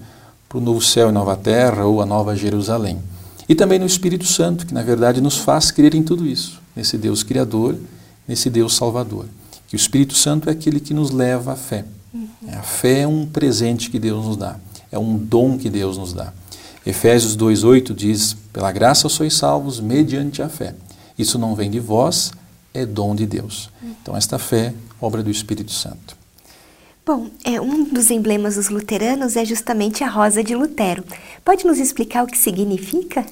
para 0.49 0.57
o 0.57 0.61
novo 0.61 0.81
céu 0.81 1.09
e 1.09 1.11
nova 1.11 1.37
terra 1.37 1.85
ou 1.85 2.01
a 2.01 2.05
nova 2.05 2.35
Jerusalém. 2.35 2.99
E 3.47 3.55
também 3.55 3.79
no 3.79 3.85
Espírito 3.85 4.25
Santo, 4.25 4.65
que 4.65 4.73
na 4.73 4.83
verdade 4.83 5.21
nos 5.21 5.37
faz 5.37 5.71
crer 5.71 5.95
em 5.95 6.03
tudo 6.03 6.27
isso, 6.27 6.61
nesse 6.75 6.97
Deus 6.97 7.23
Criador, 7.23 7.77
nesse 8.27 8.49
Deus 8.49 8.75
Salvador. 8.75 9.25
Que 9.67 9.75
o 9.75 9.77
Espírito 9.77 10.15
Santo 10.15 10.49
é 10.49 10.51
aquele 10.51 10.79
que 10.81 10.93
nos 10.93 11.11
leva 11.11 11.53
à 11.53 11.55
fé. 11.55 11.85
Uhum. 12.13 12.27
A 12.49 12.61
fé 12.61 13.01
é 13.01 13.07
um 13.07 13.25
presente 13.25 13.89
que 13.89 13.97
Deus 13.97 14.25
nos 14.25 14.35
dá, 14.35 14.57
é 14.91 14.99
um 14.99 15.17
dom 15.17 15.57
que 15.57 15.69
Deus 15.69 15.97
nos 15.97 16.13
dá. 16.13 16.33
Efésios 16.85 17.37
2,8 17.37 17.93
diz: 17.93 18.35
Pela 18.51 18.71
graça 18.71 19.07
sois 19.07 19.35
salvos 19.35 19.79
mediante 19.79 20.41
a 20.41 20.49
fé. 20.49 20.75
Isso 21.17 21.37
não 21.37 21.55
vem 21.55 21.69
de 21.69 21.79
vós, 21.79 22.31
é 22.73 22.85
dom 22.85 23.15
de 23.15 23.25
Deus. 23.25 23.69
Então, 23.83 24.15
esta 24.17 24.39
fé, 24.39 24.73
obra 24.99 25.21
do 25.21 25.29
Espírito 25.29 25.71
Santo. 25.71 26.17
Bom, 27.05 27.29
é, 27.43 27.59
um 27.59 27.83
dos 27.83 28.11
emblemas 28.11 28.55
dos 28.55 28.69
luteranos 28.69 29.35
é 29.35 29.43
justamente 29.43 30.03
a 30.03 30.09
rosa 30.09 30.43
de 30.43 30.55
Lutero. 30.55 31.03
Pode 31.43 31.65
nos 31.65 31.79
explicar 31.79 32.23
o 32.23 32.27
que 32.27 32.37
significa? 32.37 33.25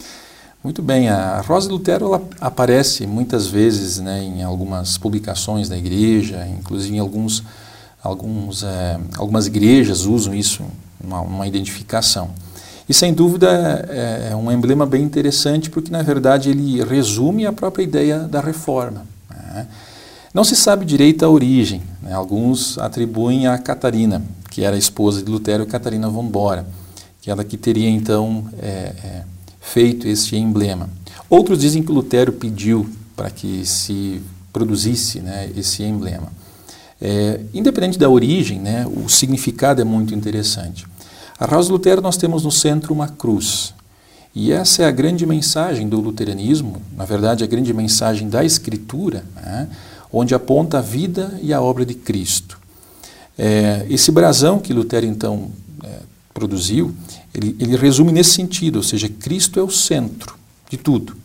Muito 0.63 0.81
bem, 0.81 1.07
a 1.07 1.39
rosa 1.41 1.67
de 1.67 1.73
Lutero 1.73 2.07
ela 2.07 2.29
aparece 2.41 3.07
muitas 3.07 3.47
vezes 3.47 3.99
né, 3.99 4.21
em 4.21 4.43
algumas 4.43 4.97
publicações 4.97 5.69
da 5.69 5.77
igreja, 5.77 6.45
inclusive 6.59 6.95
em 6.95 6.99
alguns, 6.99 7.43
alguns, 8.03 8.63
é, 8.63 8.99
algumas 9.17 9.47
igrejas 9.47 10.05
usam 10.05 10.35
isso, 10.35 10.63
uma, 11.03 11.21
uma 11.21 11.47
identificação. 11.47 12.29
E 12.87 12.93
sem 12.93 13.13
dúvida 13.13 13.47
é, 13.89 14.29
é 14.31 14.35
um 14.35 14.51
emblema 14.51 14.85
bem 14.85 15.03
interessante 15.03 15.69
porque, 15.69 15.91
na 15.91 16.01
verdade, 16.01 16.49
ele 16.49 16.83
resume 16.83 17.45
a 17.45 17.53
própria 17.53 17.83
ideia 17.83 18.19
da 18.19 18.41
reforma. 18.41 19.05
Né? 19.29 19.67
Não 20.33 20.43
se 20.43 20.55
sabe 20.55 20.85
direito 20.85 21.23
a 21.23 21.29
origem. 21.29 21.83
Né? 22.01 22.13
Alguns 22.13 22.79
atribuem 22.79 23.45
a 23.45 23.57
Catarina, 23.59 24.23
que 24.49 24.63
era 24.63 24.75
a 24.75 24.79
esposa 24.79 25.21
de 25.21 25.29
Lutero, 25.29 25.67
Catarina 25.67 26.09
von 26.09 26.25
Bora, 26.25 26.65
que 27.21 27.29
ela 27.29 27.43
que 27.43 27.57
teria 27.57 27.89
então 27.89 28.45
é, 28.59 28.93
é, 29.03 29.23
feito 29.59 30.07
este 30.07 30.35
emblema. 30.35 30.89
Outros 31.29 31.59
dizem 31.59 31.83
que 31.83 31.91
Lutero 31.91 32.33
pediu 32.33 32.89
para 33.15 33.29
que 33.29 33.65
se 33.65 34.19
produzisse 34.51 35.19
né, 35.19 35.51
esse 35.55 35.83
emblema. 35.83 36.31
É, 37.01 37.39
independente 37.53 37.97
da 37.97 38.09
origem, 38.09 38.59
né, 38.59 38.85
o 38.85 39.07
significado 39.07 39.81
é 39.81 39.83
muito 39.83 40.13
interessante. 40.13 40.85
A 41.39 41.45
Rosa 41.45 41.71
Lutero 41.71 42.01
nós 42.01 42.17
temos 42.17 42.43
no 42.43 42.51
centro 42.51 42.93
uma 42.93 43.07
cruz. 43.07 43.73
E 44.35 44.51
essa 44.51 44.83
é 44.83 44.85
a 44.85 44.91
grande 44.91 45.25
mensagem 45.25 45.87
do 45.87 45.99
luteranismo, 45.99 46.81
na 46.95 47.05
verdade, 47.05 47.43
a 47.43 47.47
grande 47.47 47.73
mensagem 47.73 48.29
da 48.29 48.43
Escritura, 48.43 49.23
né, 49.35 49.67
onde 50.11 50.35
aponta 50.35 50.79
a 50.79 50.81
vida 50.81 51.39
e 51.41 51.53
a 51.53 51.61
obra 51.61 51.85
de 51.85 51.93
Cristo. 51.93 52.59
É, 53.37 53.85
esse 53.89 54.11
brasão 54.11 54.59
que 54.59 54.73
Lutero 54.73 55.05
então 55.05 55.49
é, 55.83 55.99
produziu, 56.33 56.93
ele, 57.33 57.55
ele, 57.59 57.77
resume 57.77 58.11
nesse 58.11 58.31
sentido, 58.31 58.77
ou 58.77 58.83
seja, 58.83 59.07
Cristo 59.07 59.59
é 59.59 59.63
o 59.63 59.69
centro 59.69 60.35
de 60.69 60.75
tudo. 60.77 61.15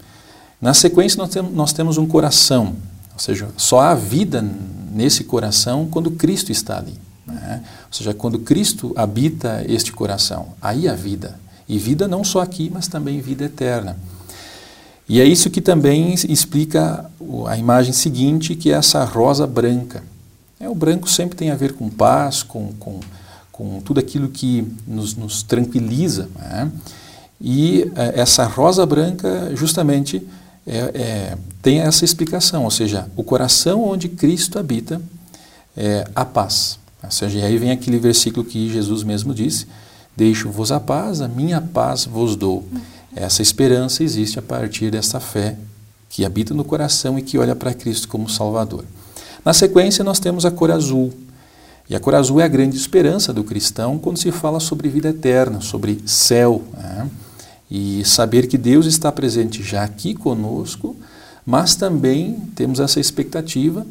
Na 0.60 0.72
sequência, 0.72 1.18
nós, 1.18 1.30
tem, 1.30 1.42
nós 1.42 1.72
temos 1.72 1.98
um 1.98 2.06
coração, 2.06 2.76
ou 3.14 3.18
seja, 3.18 3.48
só 3.56 3.80
há 3.80 3.94
vida 3.94 4.44
nesse 4.92 5.24
coração 5.24 5.86
quando 5.90 6.10
Cristo 6.10 6.52
está 6.52 6.78
ali. 6.78 6.94
Né? 7.26 7.62
Ou 7.86 7.92
seja, 7.92 8.12
quando 8.12 8.40
Cristo 8.40 8.92
habita 8.96 9.64
este 9.66 9.92
coração, 9.92 10.48
aí 10.60 10.88
a 10.88 10.94
vida. 10.94 11.38
E 11.68 11.78
vida 11.78 12.06
não 12.06 12.22
só 12.22 12.40
aqui, 12.40 12.70
mas 12.72 12.88
também 12.88 13.20
vida 13.20 13.44
eterna. 13.44 13.96
E 15.08 15.20
é 15.20 15.24
isso 15.24 15.50
que 15.50 15.60
também 15.60 16.14
explica 16.14 17.10
a 17.46 17.56
imagem 17.56 17.92
seguinte, 17.92 18.54
que 18.54 18.70
é 18.70 18.74
essa 18.74 19.04
rosa 19.04 19.46
branca. 19.46 20.02
É, 20.58 20.68
o 20.68 20.74
branco 20.74 21.08
sempre 21.08 21.36
tem 21.36 21.50
a 21.50 21.54
ver 21.54 21.74
com 21.74 21.88
paz, 21.90 22.42
com, 22.42 22.72
com, 22.78 23.00
com 23.52 23.80
tudo 23.80 24.00
aquilo 24.00 24.28
que 24.28 24.66
nos, 24.86 25.14
nos 25.14 25.42
tranquiliza. 25.42 26.28
Né? 26.38 26.72
E 27.40 27.90
é, 27.94 28.20
essa 28.20 28.44
rosa 28.46 28.86
branca, 28.86 29.54
justamente, 29.54 30.26
é, 30.66 30.78
é, 30.78 31.38
tem 31.60 31.80
essa 31.80 32.04
explicação, 32.04 32.64
ou 32.64 32.70
seja, 32.70 33.08
o 33.16 33.22
coração 33.22 33.84
onde 33.84 34.08
Cristo 34.08 34.58
habita 34.58 35.00
é 35.76 36.06
a 36.14 36.24
paz. 36.24 36.78
Ou 37.02 37.10
seja, 37.10 37.44
aí 37.44 37.58
vem 37.58 37.70
aquele 37.70 37.98
versículo 37.98 38.44
que 38.44 38.70
Jesus 38.70 39.02
mesmo 39.02 39.34
disse: 39.34 39.66
Deixo-vos 40.16 40.72
a 40.72 40.80
paz, 40.80 41.20
a 41.20 41.28
minha 41.28 41.60
paz 41.60 42.06
vos 42.06 42.36
dou. 42.36 42.64
Essa 43.14 43.42
esperança 43.42 44.02
existe 44.02 44.38
a 44.38 44.42
partir 44.42 44.90
dessa 44.90 45.20
fé 45.20 45.56
que 46.08 46.24
habita 46.24 46.54
no 46.54 46.64
coração 46.64 47.18
e 47.18 47.22
que 47.22 47.38
olha 47.38 47.54
para 47.54 47.74
Cristo 47.74 48.08
como 48.08 48.28
Salvador. 48.28 48.84
Na 49.44 49.52
sequência, 49.52 50.02
nós 50.02 50.18
temos 50.18 50.46
a 50.46 50.50
cor 50.50 50.70
azul. 50.70 51.12
E 51.88 51.94
a 51.94 52.00
cor 52.00 52.14
azul 52.14 52.40
é 52.40 52.44
a 52.44 52.48
grande 52.48 52.76
esperança 52.76 53.32
do 53.32 53.44
cristão 53.44 53.98
quando 53.98 54.16
se 54.16 54.32
fala 54.32 54.58
sobre 54.58 54.88
vida 54.88 55.10
eterna, 55.10 55.60
sobre 55.60 56.00
céu. 56.06 56.62
Né? 56.72 57.10
E 57.70 58.04
saber 58.04 58.46
que 58.46 58.58
Deus 58.58 58.86
está 58.86 59.10
presente 59.10 59.62
já 59.62 59.82
aqui 59.82 60.14
conosco, 60.14 60.96
mas 61.44 61.74
também 61.74 62.34
temos 62.54 62.80
essa 62.80 63.00
expectativa 63.00 63.86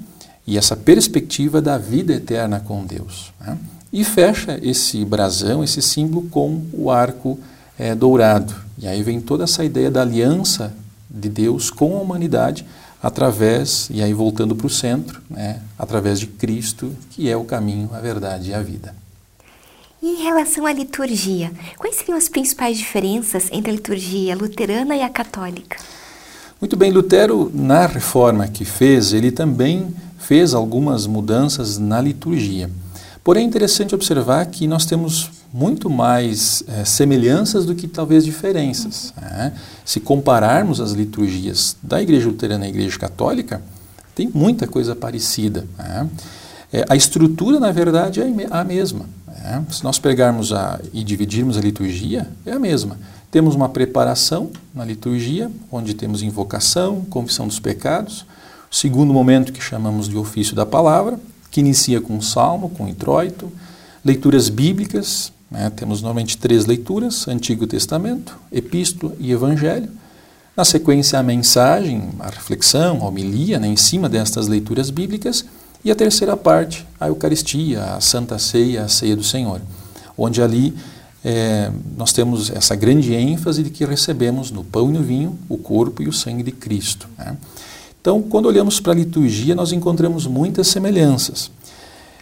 e 0.45 0.57
essa 0.57 0.75
perspectiva 0.75 1.61
da 1.61 1.77
vida 1.77 2.13
eterna 2.13 2.59
com 2.59 2.85
Deus. 2.85 3.31
Né? 3.39 3.57
E 3.91 4.03
fecha 4.03 4.59
esse 4.61 5.03
brasão, 5.05 5.63
esse 5.63 5.81
símbolo, 5.81 6.27
com 6.29 6.61
o 6.73 6.89
arco 6.89 7.39
é, 7.77 7.93
dourado. 7.93 8.55
E 8.77 8.87
aí 8.87 9.03
vem 9.03 9.21
toda 9.21 9.43
essa 9.43 9.63
ideia 9.63 9.91
da 9.91 10.01
aliança 10.01 10.73
de 11.09 11.29
Deus 11.29 11.69
com 11.69 11.95
a 11.97 12.01
humanidade 12.01 12.65
através, 13.01 13.89
e 13.91 14.01
aí 14.01 14.13
voltando 14.13 14.55
para 14.55 14.65
o 14.65 14.69
centro, 14.69 15.21
né, 15.29 15.59
através 15.77 16.19
de 16.19 16.25
Cristo, 16.25 16.91
que 17.11 17.29
é 17.29 17.35
o 17.35 17.43
caminho, 17.43 17.89
a 17.93 17.99
verdade 17.99 18.51
e 18.51 18.53
a 18.53 18.61
vida. 18.61 18.95
E 20.03 20.19
em 20.19 20.23
relação 20.23 20.65
à 20.65 20.73
liturgia, 20.73 21.49
quais 21.77 21.95
seriam 21.95 22.17
as 22.17 22.27
principais 22.27 22.77
diferenças 22.77 23.47
entre 23.53 23.71
a 23.71 23.73
liturgia 23.73 24.35
luterana 24.35 24.97
e 24.97 25.01
a 25.01 25.07
católica? 25.07 25.77
Muito 26.59 26.75
bem, 26.75 26.91
Lutero, 26.91 27.49
na 27.53 27.87
reforma 27.87 28.45
que 28.49 28.65
fez, 28.65 29.13
ele 29.13 29.31
também 29.31 29.95
fez 30.17 30.53
algumas 30.53 31.07
mudanças 31.07 31.77
na 31.77 32.01
liturgia. 32.01 32.69
Porém, 33.23 33.45
é 33.45 33.47
interessante 33.47 33.95
observar 33.95 34.45
que 34.47 34.67
nós 34.67 34.85
temos 34.85 35.31
muito 35.53 35.89
mais 35.89 36.65
é, 36.67 36.83
semelhanças 36.83 37.65
do 37.65 37.73
que 37.73 37.87
talvez 37.87 38.25
diferenças. 38.25 39.13
Né? 39.15 39.53
Se 39.85 40.01
compararmos 40.01 40.81
as 40.81 40.91
liturgias 40.91 41.77
da 41.81 42.01
Igreja 42.01 42.27
Luterana 42.27 42.67
e 42.67 42.73
da 42.73 42.77
Igreja 42.77 42.99
Católica, 42.99 43.61
tem 44.13 44.29
muita 44.33 44.67
coisa 44.67 44.97
parecida. 44.97 45.65
Né? 45.77 46.09
É, 46.73 46.83
a 46.89 46.95
estrutura, 46.97 47.57
na 47.57 47.71
verdade, 47.71 48.19
é 48.19 48.25
a 48.51 48.65
mesma. 48.65 49.05
Né? 49.33 49.65
Se 49.69 49.83
nós 49.83 49.99
pegarmos 49.99 50.53
a, 50.53 50.79
e 50.93 51.03
dividirmos 51.03 51.57
a 51.57 51.61
liturgia, 51.61 52.27
é 52.45 52.51
a 52.51 52.59
mesma. 52.59 52.97
Temos 53.31 53.55
uma 53.55 53.69
preparação 53.69 54.51
na 54.73 54.85
liturgia, 54.85 55.51
onde 55.71 55.93
temos 55.93 56.21
invocação, 56.21 57.01
confissão 57.09 57.47
dos 57.47 57.59
pecados. 57.59 58.25
O 58.71 58.75
segundo 58.75 59.11
momento 59.11 59.51
que 59.51 59.61
chamamos 59.61 60.07
de 60.07 60.17
ofício 60.17 60.55
da 60.55 60.65
palavra, 60.65 61.19
que 61.49 61.59
inicia 61.59 61.99
com 61.99 62.15
um 62.15 62.21
salmo, 62.21 62.69
com 62.69 62.85
um 62.85 62.87
introito, 62.87 63.51
leituras 64.03 64.49
bíblicas, 64.49 65.31
né? 65.53 65.69
Temos 65.69 66.01
normalmente 66.01 66.37
três 66.37 66.65
leituras: 66.65 67.27
Antigo 67.27 67.67
Testamento, 67.67 68.35
Epístola 68.51 69.15
e 69.19 69.31
Evangelho. 69.31 69.89
Na 70.57 70.65
sequência, 70.65 71.17
a 71.17 71.23
mensagem, 71.23 72.09
a 72.19 72.29
reflexão, 72.29 73.01
a 73.01 73.05
homilia 73.05 73.59
né, 73.59 73.67
em 73.67 73.75
cima 73.75 74.09
destas 74.09 74.47
leituras 74.47 74.89
bíblicas. 74.89 75.45
E 75.83 75.91
a 75.91 75.95
terceira 75.95 76.37
parte, 76.37 76.87
a 76.99 77.07
Eucaristia, 77.07 77.83
a 77.83 78.01
Santa 78.01 78.39
Ceia, 78.39 78.85
a 78.85 78.87
Ceia 78.87 79.15
do 79.15 79.23
Senhor, 79.23 79.61
onde 80.17 80.41
ali 80.41 80.73
é, 81.23 81.71
nós 81.97 82.13
temos 82.13 82.49
essa 82.49 82.75
grande 82.75 83.13
ênfase 83.13 83.63
de 83.63 83.69
que 83.69 83.83
recebemos 83.85 84.49
no 84.49 84.63
pão 84.63 84.89
e 84.89 84.93
no 84.93 85.03
vinho 85.03 85.37
o 85.49 85.57
corpo 85.57 86.01
e 86.01 86.07
o 86.07 86.13
sangue 86.13 86.43
de 86.43 86.51
Cristo. 86.51 87.07
Né? 87.17 87.35
Então, 87.99 88.21
quando 88.21 88.45
olhamos 88.45 88.79
para 88.79 88.93
a 88.93 88.95
liturgia, 88.95 89.55
nós 89.55 89.71
encontramos 89.71 90.25
muitas 90.25 90.67
semelhanças. 90.67 91.51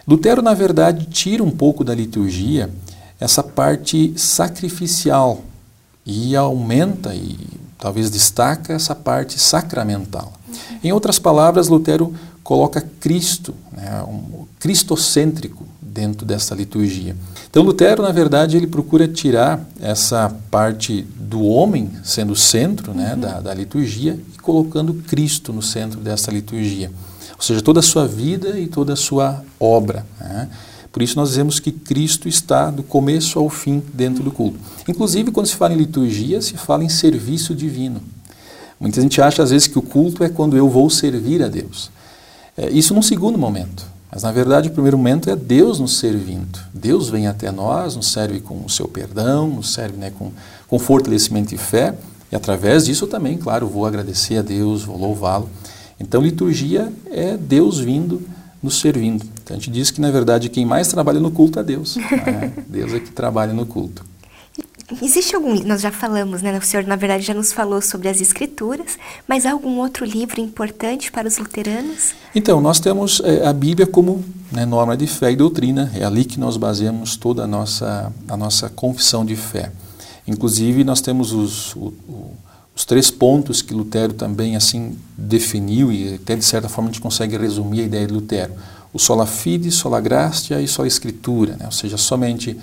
Lutero, 0.06 0.42
na 0.42 0.54
verdade, 0.54 1.06
tira 1.06 1.42
um 1.42 1.50
pouco 1.50 1.84
da 1.84 1.94
liturgia 1.94 2.68
essa 3.20 3.42
parte 3.42 4.12
sacrificial 4.16 5.42
e 6.04 6.34
aumenta 6.34 7.14
e 7.14 7.38
talvez 7.78 8.10
destaca 8.10 8.72
essa 8.72 8.94
parte 8.94 9.38
sacramental. 9.38 10.32
Em 10.82 10.92
outras 10.92 11.20
palavras, 11.20 11.68
Lutero 11.68 12.12
coloca 12.42 12.80
Cristo, 13.00 13.54
né, 13.72 14.02
um 14.02 14.46
cristocêntrico 14.58 15.66
dentro 15.80 16.24
dessa 16.26 16.54
liturgia. 16.54 17.14
Então 17.50 17.62
Lutero, 17.62 18.02
na 18.02 18.10
verdade, 18.10 18.56
ele 18.56 18.66
procura 18.66 19.06
tirar 19.06 19.64
essa 19.80 20.34
parte 20.50 21.02
do 21.16 21.42
homem 21.42 21.90
sendo 22.02 22.32
o 22.32 22.36
centro 22.36 22.94
né, 22.94 23.14
uhum. 23.14 23.20
da, 23.20 23.40
da 23.40 23.54
liturgia 23.54 24.18
e 24.34 24.38
colocando 24.38 24.94
Cristo 25.06 25.52
no 25.52 25.62
centro 25.62 26.00
dessa 26.00 26.30
liturgia. 26.30 26.90
Ou 27.36 27.42
seja, 27.42 27.60
toda 27.60 27.80
a 27.80 27.82
sua 27.82 28.06
vida 28.06 28.58
e 28.58 28.66
toda 28.66 28.92
a 28.92 28.96
sua 28.96 29.44
obra. 29.58 30.06
Né? 30.20 30.48
Por 30.90 31.02
isso 31.02 31.16
nós 31.16 31.30
dizemos 31.30 31.58
que 31.58 31.72
Cristo 31.72 32.28
está 32.28 32.70
do 32.70 32.82
começo 32.82 33.38
ao 33.38 33.48
fim 33.48 33.82
dentro 33.92 34.22
do 34.22 34.30
culto. 34.30 34.58
Inclusive, 34.86 35.30
quando 35.30 35.46
se 35.46 35.56
fala 35.56 35.72
em 35.74 35.78
liturgia, 35.78 36.40
se 36.40 36.56
fala 36.56 36.84
em 36.84 36.88
serviço 36.88 37.54
divino. 37.54 38.02
Muita 38.78 39.00
gente 39.00 39.20
acha 39.20 39.42
às 39.42 39.50
vezes 39.50 39.66
que 39.66 39.78
o 39.78 39.82
culto 39.82 40.22
é 40.22 40.28
quando 40.28 40.56
eu 40.56 40.68
vou 40.68 40.90
servir 40.90 41.42
a 41.42 41.48
Deus. 41.48 41.90
É, 42.56 42.70
isso 42.70 42.94
num 42.94 43.02
segundo 43.02 43.38
momento. 43.38 43.86
Mas 44.10 44.22
na 44.22 44.30
verdade 44.30 44.68
o 44.68 44.72
primeiro 44.72 44.98
momento 44.98 45.30
é 45.30 45.36
Deus 45.36 45.80
nos 45.80 45.98
servindo. 45.98 46.58
Deus 46.72 47.08
vem 47.08 47.26
até 47.26 47.50
nós, 47.50 47.96
nos 47.96 48.12
serve 48.12 48.40
com 48.40 48.62
o 48.64 48.68
seu 48.68 48.86
perdão, 48.86 49.48
nos 49.48 49.72
serve 49.72 49.96
né, 49.96 50.12
com, 50.18 50.30
com 50.68 50.78
fortalecimento 50.78 51.54
e 51.54 51.58
fé. 51.58 51.94
E 52.30 52.36
através 52.36 52.84
disso 52.84 53.06
também, 53.06 53.38
claro, 53.38 53.66
vou 53.66 53.86
agradecer 53.86 54.38
a 54.38 54.42
Deus, 54.42 54.82
vou 54.82 54.98
louvá-lo. 54.98 55.48
Então 55.98 56.20
liturgia 56.20 56.92
é 57.10 57.36
Deus 57.36 57.78
vindo 57.78 58.22
nos 58.62 58.80
servindo. 58.80 59.24
Então 59.42 59.56
a 59.56 59.58
gente 59.58 59.70
diz 59.70 59.90
que, 59.90 60.00
na 60.00 60.10
verdade, 60.10 60.48
quem 60.48 60.64
mais 60.64 60.88
trabalha 60.88 61.18
no 61.18 61.30
culto 61.30 61.58
é 61.58 61.62
Deus. 61.62 61.96
Né? 61.96 62.52
Deus 62.68 62.92
é 62.92 63.00
que 63.00 63.10
trabalha 63.10 63.52
no 63.52 63.66
culto. 63.66 64.04
Existe 65.00 65.34
algum, 65.34 65.54
nós 65.64 65.80
já 65.80 65.90
falamos, 65.90 66.42
né? 66.42 66.56
O 66.58 66.62
senhor, 66.62 66.84
na 66.86 66.96
verdade, 66.96 67.22
já 67.22 67.34
nos 67.34 67.52
falou 67.52 67.80
sobre 67.80 68.08
as 68.08 68.20
escrituras, 68.20 68.98
mas 69.26 69.46
há 69.46 69.52
algum 69.52 69.78
outro 69.78 70.04
livro 70.04 70.40
importante 70.40 71.10
para 71.10 71.28
os 71.28 71.38
luteranos? 71.38 72.14
Então, 72.34 72.60
nós 72.60 72.80
temos 72.80 73.20
é, 73.24 73.46
a 73.46 73.52
Bíblia 73.52 73.86
como 73.86 74.24
né, 74.50 74.66
norma 74.66 74.96
de 74.96 75.06
fé 75.06 75.32
e 75.32 75.36
doutrina, 75.36 75.90
é 75.94 76.04
ali 76.04 76.24
que 76.24 76.38
nós 76.38 76.56
baseamos 76.56 77.16
toda 77.16 77.44
a 77.44 77.46
nossa, 77.46 78.12
a 78.28 78.36
nossa 78.36 78.68
confissão 78.68 79.24
de 79.24 79.36
fé. 79.36 79.70
Inclusive, 80.26 80.84
nós 80.84 81.00
temos 81.00 81.32
os, 81.32 81.74
o, 81.74 81.92
o, 82.08 82.36
os 82.74 82.84
três 82.84 83.10
pontos 83.10 83.62
que 83.62 83.72
Lutero 83.72 84.12
também 84.12 84.56
assim 84.56 84.98
definiu, 85.16 85.92
e 85.92 86.14
até 86.14 86.36
de 86.36 86.44
certa 86.44 86.68
forma 86.68 86.90
a 86.90 86.92
gente 86.92 87.00
consegue 87.00 87.36
resumir 87.36 87.80
a 87.80 87.84
ideia 87.84 88.06
de 88.06 88.12
Lutero 88.12 88.52
o 88.92 88.98
sola 88.98 89.26
fide, 89.26 89.70
sola 89.70 90.00
gratia 90.00 90.60
e 90.60 90.68
sola 90.68 90.86
escritura, 90.86 91.56
né? 91.56 91.64
ou 91.64 91.72
seja, 91.72 91.96
somente 91.96 92.58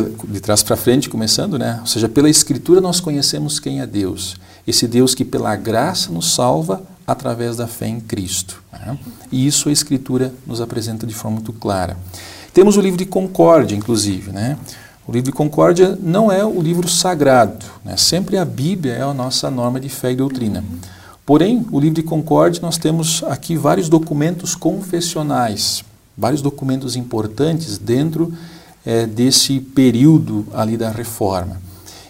de 0.00 0.40
trás 0.40 0.62
para 0.62 0.76
frente, 0.76 1.08
começando, 1.08 1.58
né? 1.58 1.78
ou 1.80 1.86
seja, 1.86 2.08
pela 2.08 2.30
escritura 2.30 2.80
nós 2.80 3.00
conhecemos 3.00 3.60
quem 3.60 3.80
é 3.80 3.86
Deus, 3.86 4.36
esse 4.66 4.86
Deus 4.86 5.14
que 5.14 5.24
pela 5.24 5.54
graça 5.56 6.10
nos 6.10 6.34
salva 6.34 6.82
através 7.06 7.56
da 7.56 7.66
fé 7.66 7.88
em 7.88 8.00
Cristo. 8.00 8.62
Né? 8.72 8.98
E 9.30 9.46
isso 9.46 9.68
a 9.68 9.72
escritura 9.72 10.32
nos 10.46 10.60
apresenta 10.60 11.06
de 11.06 11.14
forma 11.14 11.36
muito 11.36 11.52
clara. 11.52 11.96
Temos 12.54 12.76
o 12.76 12.80
livro 12.80 12.98
de 12.98 13.06
Concórdia, 13.06 13.74
inclusive, 13.74 14.30
né? 14.30 14.58
O 15.06 15.10
livro 15.10 15.30
de 15.30 15.32
Concórdia 15.32 15.98
não 16.00 16.30
é 16.30 16.44
o 16.44 16.60
livro 16.60 16.86
sagrado, 16.88 17.66
né? 17.84 17.96
sempre 17.96 18.36
a 18.36 18.44
Bíblia 18.44 18.92
é 18.92 19.02
a 19.02 19.12
nossa 19.12 19.50
norma 19.50 19.80
de 19.80 19.88
fé 19.88 20.12
e 20.12 20.16
doutrina. 20.16 20.62
Porém, 21.26 21.66
o 21.72 21.80
livro 21.80 21.96
de 21.96 22.02
Concórdia, 22.02 22.60
nós 22.62 22.78
temos 22.78 23.22
aqui 23.24 23.56
vários 23.56 23.88
documentos 23.88 24.54
confessionais, 24.54 25.82
vários 26.16 26.42
documentos 26.42 26.94
importantes 26.94 27.78
dentro 27.78 28.32
é, 28.84 29.06
desse 29.06 29.60
período 29.60 30.46
ali 30.52 30.76
da 30.76 30.90
reforma. 30.90 31.60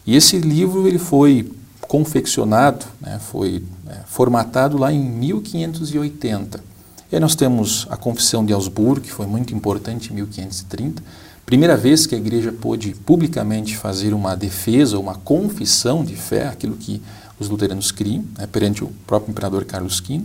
E 0.06 0.16
esse 0.16 0.38
livro 0.38 0.86
ele 0.86 0.98
foi 0.98 1.50
confeccionado, 1.80 2.86
né, 3.00 3.20
foi 3.30 3.62
é, 3.86 3.98
formatado 4.06 4.78
lá 4.78 4.92
em 4.92 5.00
1580. 5.00 6.62
E 7.10 7.16
aí 7.16 7.20
nós 7.20 7.34
temos 7.34 7.86
a 7.90 7.96
Confissão 7.96 8.44
de 8.44 8.52
Augsburgo, 8.52 9.02
que 9.02 9.12
foi 9.12 9.26
muito 9.26 9.54
importante 9.54 10.10
em 10.10 10.14
1530, 10.14 11.02
primeira 11.44 11.76
vez 11.76 12.06
que 12.06 12.14
a 12.14 12.18
igreja 12.18 12.50
pôde 12.50 12.94
publicamente 13.04 13.76
fazer 13.76 14.14
uma 14.14 14.34
defesa, 14.34 14.98
uma 14.98 15.16
confissão 15.16 16.02
de 16.02 16.16
fé, 16.16 16.48
aquilo 16.48 16.76
que 16.76 17.02
os 17.38 17.48
luteranos 17.48 17.92
criam, 17.92 18.24
né, 18.38 18.46
perante 18.46 18.82
o 18.82 18.88
próprio 19.06 19.30
imperador 19.30 19.64
Carlos 19.64 20.00
V. 20.00 20.22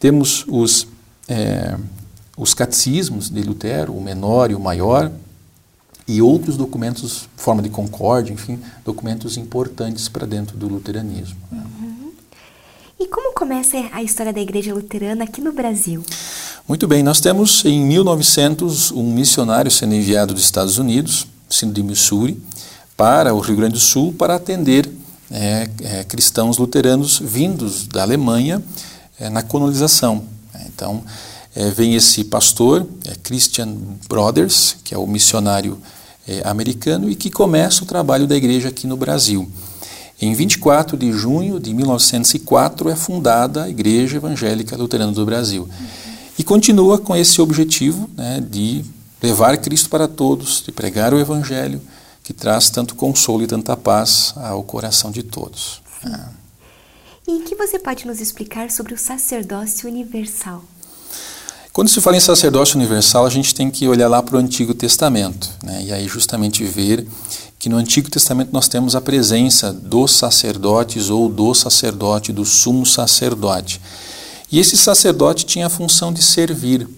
Temos 0.00 0.44
os, 0.48 0.88
é, 1.28 1.76
os 2.36 2.54
catecismos 2.54 3.28
de 3.28 3.42
Lutero, 3.42 3.92
o 3.92 4.02
menor 4.02 4.50
e 4.50 4.54
o 4.54 4.60
maior, 4.60 5.12
e 6.06 6.20
outros 6.20 6.56
documentos, 6.56 7.28
forma 7.36 7.62
de 7.62 7.68
concórdia, 7.68 8.32
enfim, 8.32 8.58
documentos 8.84 9.36
importantes 9.36 10.08
para 10.08 10.26
dentro 10.26 10.56
do 10.56 10.68
luteranismo. 10.68 11.36
Uhum. 11.50 12.12
E 13.00 13.06
como 13.08 13.34
começa 13.34 13.76
a 13.92 14.02
história 14.02 14.32
da 14.32 14.40
igreja 14.40 14.74
luterana 14.74 15.24
aqui 15.24 15.40
no 15.40 15.52
Brasil? 15.52 16.02
Muito 16.66 16.86
bem, 16.86 17.02
nós 17.02 17.20
temos 17.20 17.64
em 17.64 17.80
1900 17.80 18.92
um 18.92 19.12
missionário 19.12 19.70
sendo 19.70 19.94
enviado 19.94 20.34
dos 20.34 20.44
Estados 20.44 20.78
Unidos, 20.78 21.26
sendo 21.48 21.72
de 21.72 21.82
Missouri, 21.82 22.40
para 22.96 23.34
o 23.34 23.40
Rio 23.40 23.56
Grande 23.56 23.74
do 23.74 23.80
Sul 23.80 24.12
para 24.12 24.36
atender 24.36 24.90
é, 25.30 25.68
é, 25.82 26.04
cristãos 26.04 26.58
luteranos 26.58 27.18
vindos 27.18 27.86
da 27.86 28.02
Alemanha 28.02 28.62
é, 29.18 29.28
na 29.28 29.42
colonização. 29.42 30.24
Então, 30.66 31.02
é, 31.54 31.70
vem 31.70 31.94
esse 31.94 32.24
pastor, 32.24 32.86
é, 33.06 33.14
Christian 33.22 33.76
Brothers, 34.08 34.76
que 34.84 34.94
é 34.94 34.98
o 34.98 35.06
missionário 35.06 35.78
é, 36.26 36.42
americano 36.44 37.10
e 37.10 37.14
que 37.14 37.30
começa 37.30 37.82
o 37.82 37.86
trabalho 37.86 38.26
da 38.26 38.36
igreja 38.36 38.68
aqui 38.68 38.86
no 38.86 38.96
Brasil. 38.96 39.50
Em 40.20 40.32
24 40.34 40.96
de 40.96 41.12
junho 41.12 41.58
de 41.58 41.74
1904 41.74 42.88
é 42.88 42.96
fundada 42.96 43.64
a 43.64 43.68
Igreja 43.68 44.16
Evangélica 44.16 44.76
Luterana 44.76 45.12
do 45.12 45.26
Brasil. 45.26 45.68
E 46.38 46.44
continua 46.44 46.98
com 46.98 47.14
esse 47.14 47.40
objetivo 47.40 48.08
né, 48.16 48.40
de 48.40 48.84
levar 49.22 49.56
Cristo 49.58 49.88
para 49.88 50.06
todos, 50.06 50.62
de 50.64 50.72
pregar 50.72 51.12
o 51.12 51.18
Evangelho, 51.18 51.80
que 52.22 52.32
traz 52.32 52.70
tanto 52.70 52.94
consolo 52.94 53.42
e 53.42 53.46
tanta 53.46 53.76
paz 53.76 54.32
ao 54.36 54.62
coração 54.62 55.10
de 55.10 55.22
todos. 55.22 55.82
É. 56.04 56.44
E 57.26 57.40
que 57.40 57.54
você 57.54 57.78
pode 57.78 58.06
nos 58.06 58.20
explicar 58.20 58.70
sobre 58.70 58.94
o 58.94 58.98
sacerdócio 58.98 59.88
universal? 59.88 60.62
Quando 61.74 61.88
se 61.88 62.00
fala 62.00 62.16
em 62.16 62.20
sacerdócio 62.20 62.76
universal, 62.76 63.26
a 63.26 63.28
gente 63.28 63.52
tem 63.52 63.68
que 63.68 63.88
olhar 63.88 64.06
lá 64.06 64.22
para 64.22 64.36
o 64.36 64.38
Antigo 64.38 64.72
Testamento, 64.72 65.50
né? 65.60 65.82
e 65.82 65.92
aí 65.92 66.06
justamente 66.06 66.62
ver 66.62 67.04
que 67.58 67.68
no 67.68 67.76
Antigo 67.76 68.08
Testamento 68.08 68.50
nós 68.52 68.68
temos 68.68 68.94
a 68.94 69.00
presença 69.00 69.72
dos 69.72 70.12
sacerdotes 70.12 71.10
ou 71.10 71.28
do 71.28 71.52
sacerdote, 71.52 72.32
do 72.32 72.44
sumo 72.44 72.86
sacerdote. 72.86 73.80
E 74.52 74.60
esse 74.60 74.76
sacerdote 74.76 75.44
tinha 75.44 75.66
a 75.66 75.68
função 75.68 76.12
de 76.12 76.22
servir. 76.22 76.88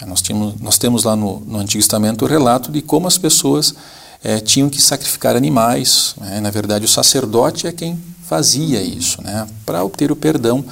É, 0.00 0.06
nós, 0.06 0.22
tínhamos, 0.22 0.60
nós 0.60 0.78
temos 0.78 1.02
lá 1.02 1.16
no, 1.16 1.40
no 1.40 1.58
Antigo 1.58 1.82
Testamento 1.82 2.24
o 2.24 2.28
relato 2.28 2.70
de 2.70 2.80
como 2.80 3.08
as 3.08 3.18
pessoas 3.18 3.74
é, 4.22 4.38
tinham 4.38 4.70
que 4.70 4.80
sacrificar 4.80 5.34
animais. 5.34 6.14
Né? 6.20 6.38
Na 6.40 6.52
verdade, 6.52 6.84
o 6.84 6.88
sacerdote 6.88 7.66
é 7.66 7.72
quem 7.72 8.00
fazia 8.28 8.80
isso, 8.80 9.20
né? 9.22 9.44
para 9.66 9.82
obter 9.82 10.12
o 10.12 10.16
perdão, 10.16 10.64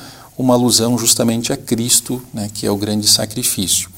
uma 0.43 0.55
alusão 0.55 0.99
justamente 0.99 1.53
a 1.53 1.57
Cristo, 1.57 2.23
né? 2.35 2.51
que 2.53 2.67
é 2.67 2.71
o 2.71 2.77
grande 2.77 3.09
sacrifício. 3.09 3.89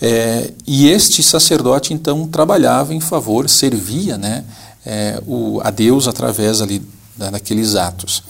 É, 0.00 0.52
e 0.66 0.88
este 0.88 1.22
sacerdote 1.22 1.92
então 1.92 2.26
trabalhava 2.26 2.94
em 2.94 3.00
favor, 3.00 3.48
servia 3.50 4.16
né, 4.16 4.44
é, 4.84 5.22
o, 5.26 5.60
a 5.62 5.70
Deus 5.70 6.08
através 6.08 6.62
ali 6.62 6.82
daqueles 7.16 7.76
atos. 7.76 8.22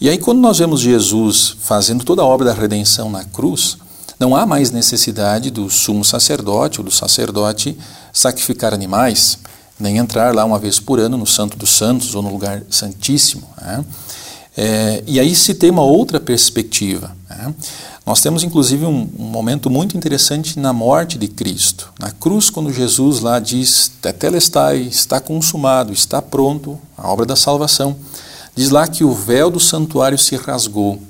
E 0.00 0.08
aí 0.08 0.16
quando 0.16 0.38
nós 0.38 0.58
vemos 0.58 0.80
Jesus 0.80 1.56
fazendo 1.60 2.04
toda 2.04 2.22
a 2.22 2.24
obra 2.24 2.46
da 2.46 2.52
redenção 2.52 3.10
na 3.10 3.24
cruz, 3.24 3.76
não 4.18 4.36
há 4.36 4.46
mais 4.46 4.70
necessidade 4.70 5.50
do 5.50 5.68
sumo 5.68 6.04
sacerdote 6.04 6.80
ou 6.80 6.84
do 6.84 6.90
sacerdote 6.90 7.76
sacrificar 8.12 8.72
animais, 8.72 9.38
nem 9.78 9.98
entrar 9.98 10.34
lá 10.34 10.44
uma 10.44 10.58
vez 10.58 10.78
por 10.78 11.00
ano 11.00 11.16
no 11.16 11.26
Santo 11.26 11.56
dos 11.56 11.70
Santos 11.70 12.14
ou 12.14 12.22
no 12.22 12.30
lugar 12.30 12.62
santíssimo. 12.70 13.48
Né? 13.60 13.84
É, 14.60 15.04
e 15.06 15.20
aí 15.20 15.36
se 15.36 15.54
tem 15.54 15.70
uma 15.70 15.84
outra 15.84 16.18
perspectiva. 16.18 17.16
Né? 17.30 17.54
Nós 18.04 18.20
temos 18.20 18.42
inclusive 18.42 18.84
um, 18.84 19.08
um, 19.16 19.22
momento 19.26 19.70
muito 19.70 19.96
interessante 19.96 20.58
na 20.58 20.72
morte 20.72 21.16
de 21.16 21.28
Cristo. 21.28 21.92
Na 21.96 22.10
cruz, 22.10 22.50
quando 22.50 22.72
Jesus 22.72 23.20
lá 23.20 23.38
diz, 23.38 23.92
Tetelestai, 24.02 24.78
está 24.78 25.20
consumado, 25.20 25.92
está 25.92 26.20
pronto, 26.20 26.76
a 26.96 27.08
obra 27.08 27.24
da 27.24 27.36
salvação, 27.36 27.96
diz 28.56 28.70
lá 28.70 28.88
que 28.88 29.04
o 29.04 29.14
véu 29.14 29.48
do 29.48 29.60
santuário 29.60 30.18
se 30.18 30.34
rasgou. 30.34 30.94
Ou 30.94 31.00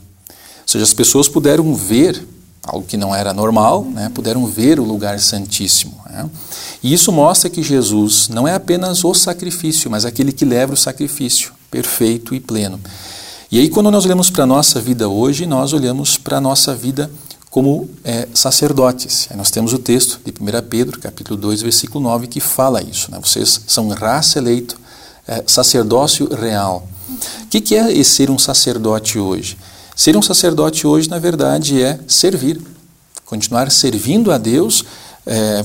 seja, 0.67 0.85
as 0.85 0.93
pessoas 0.93 1.27
puderam 1.27 1.75
ver 1.75 2.23
algo 2.63 2.87
que 2.87 2.99
não 2.99 3.15
era 3.15 3.33
normal, 3.33 3.83
né, 3.83 4.11
puderam 4.15 4.45
ver 4.45 4.79
o 4.79 4.85
lugar 4.85 5.19
santíssimo. 5.21 5.99
Né? 6.11 6.29
E 6.83 6.93
isso 6.93 7.11
mostra 7.11 7.49
que 7.49 7.63
Jesus 7.63 8.29
não 8.29 8.47
é 8.47 8.55
apenas 8.55 9.03
o 9.05 9.15
sacrifício, 9.15 9.91
mas 9.91 10.05
aquele 10.05 10.33
que 10.33 10.45
leva 10.45 10.75
o 10.75 10.77
sacrifício, 10.77 11.55
perfeito 11.71 12.35
e 12.35 12.41
pleno. 12.41 12.79
E 13.51 13.59
aí, 13.59 13.71
quando 13.71 13.91
nós 13.91 14.05
olhamos 14.05 14.29
para 14.29 14.45
a 14.45 14.47
nossa 14.47 14.79
vida 14.79 15.09
hoje, 15.09 15.47
nós 15.47 15.73
olhamos 15.73 16.19
para 16.19 16.37
a 16.37 16.41
nossa 16.41 16.75
vida 16.75 17.11
como 17.49 17.89
é, 18.05 18.29
sacerdotes. 18.35 19.27
Aí 19.31 19.39
nós 19.39 19.51
temos 19.51 19.73
o 19.73 19.79
texto 19.79 20.21
de 20.23 20.35
1 20.39 20.69
Pedro, 20.69 21.01
capítulo 21.01 21.41
2, 21.41 21.63
versículo 21.63 22.05
9, 22.05 22.27
que 22.27 22.41
fala 22.41 22.83
isso. 22.83 23.11
Né? 23.11 23.19
Vocês 23.19 23.63
são 23.67 23.89
raça 23.89 24.39
eleita, 24.39 24.75
é, 25.27 25.43
sacerdócio 25.47 26.29
real. 26.35 26.87
O 27.45 27.47
que, 27.47 27.63
que 27.63 27.75
é 27.75 28.05
ser 28.05 28.29
um 28.29 28.39
sacerdote 28.39 29.19
hoje? 29.19 29.57
Ser 29.97 30.15
um 30.15 30.21
sacerdote 30.21 30.87
hoje, 30.87 31.09
na 31.09 31.19
verdade, 31.19 31.83
é 31.83 31.99
servir, 32.07 32.61
continuar 33.25 33.71
servindo 33.71 34.31
a 34.31 34.37
Deus, 34.37 34.85
é, 35.25 35.65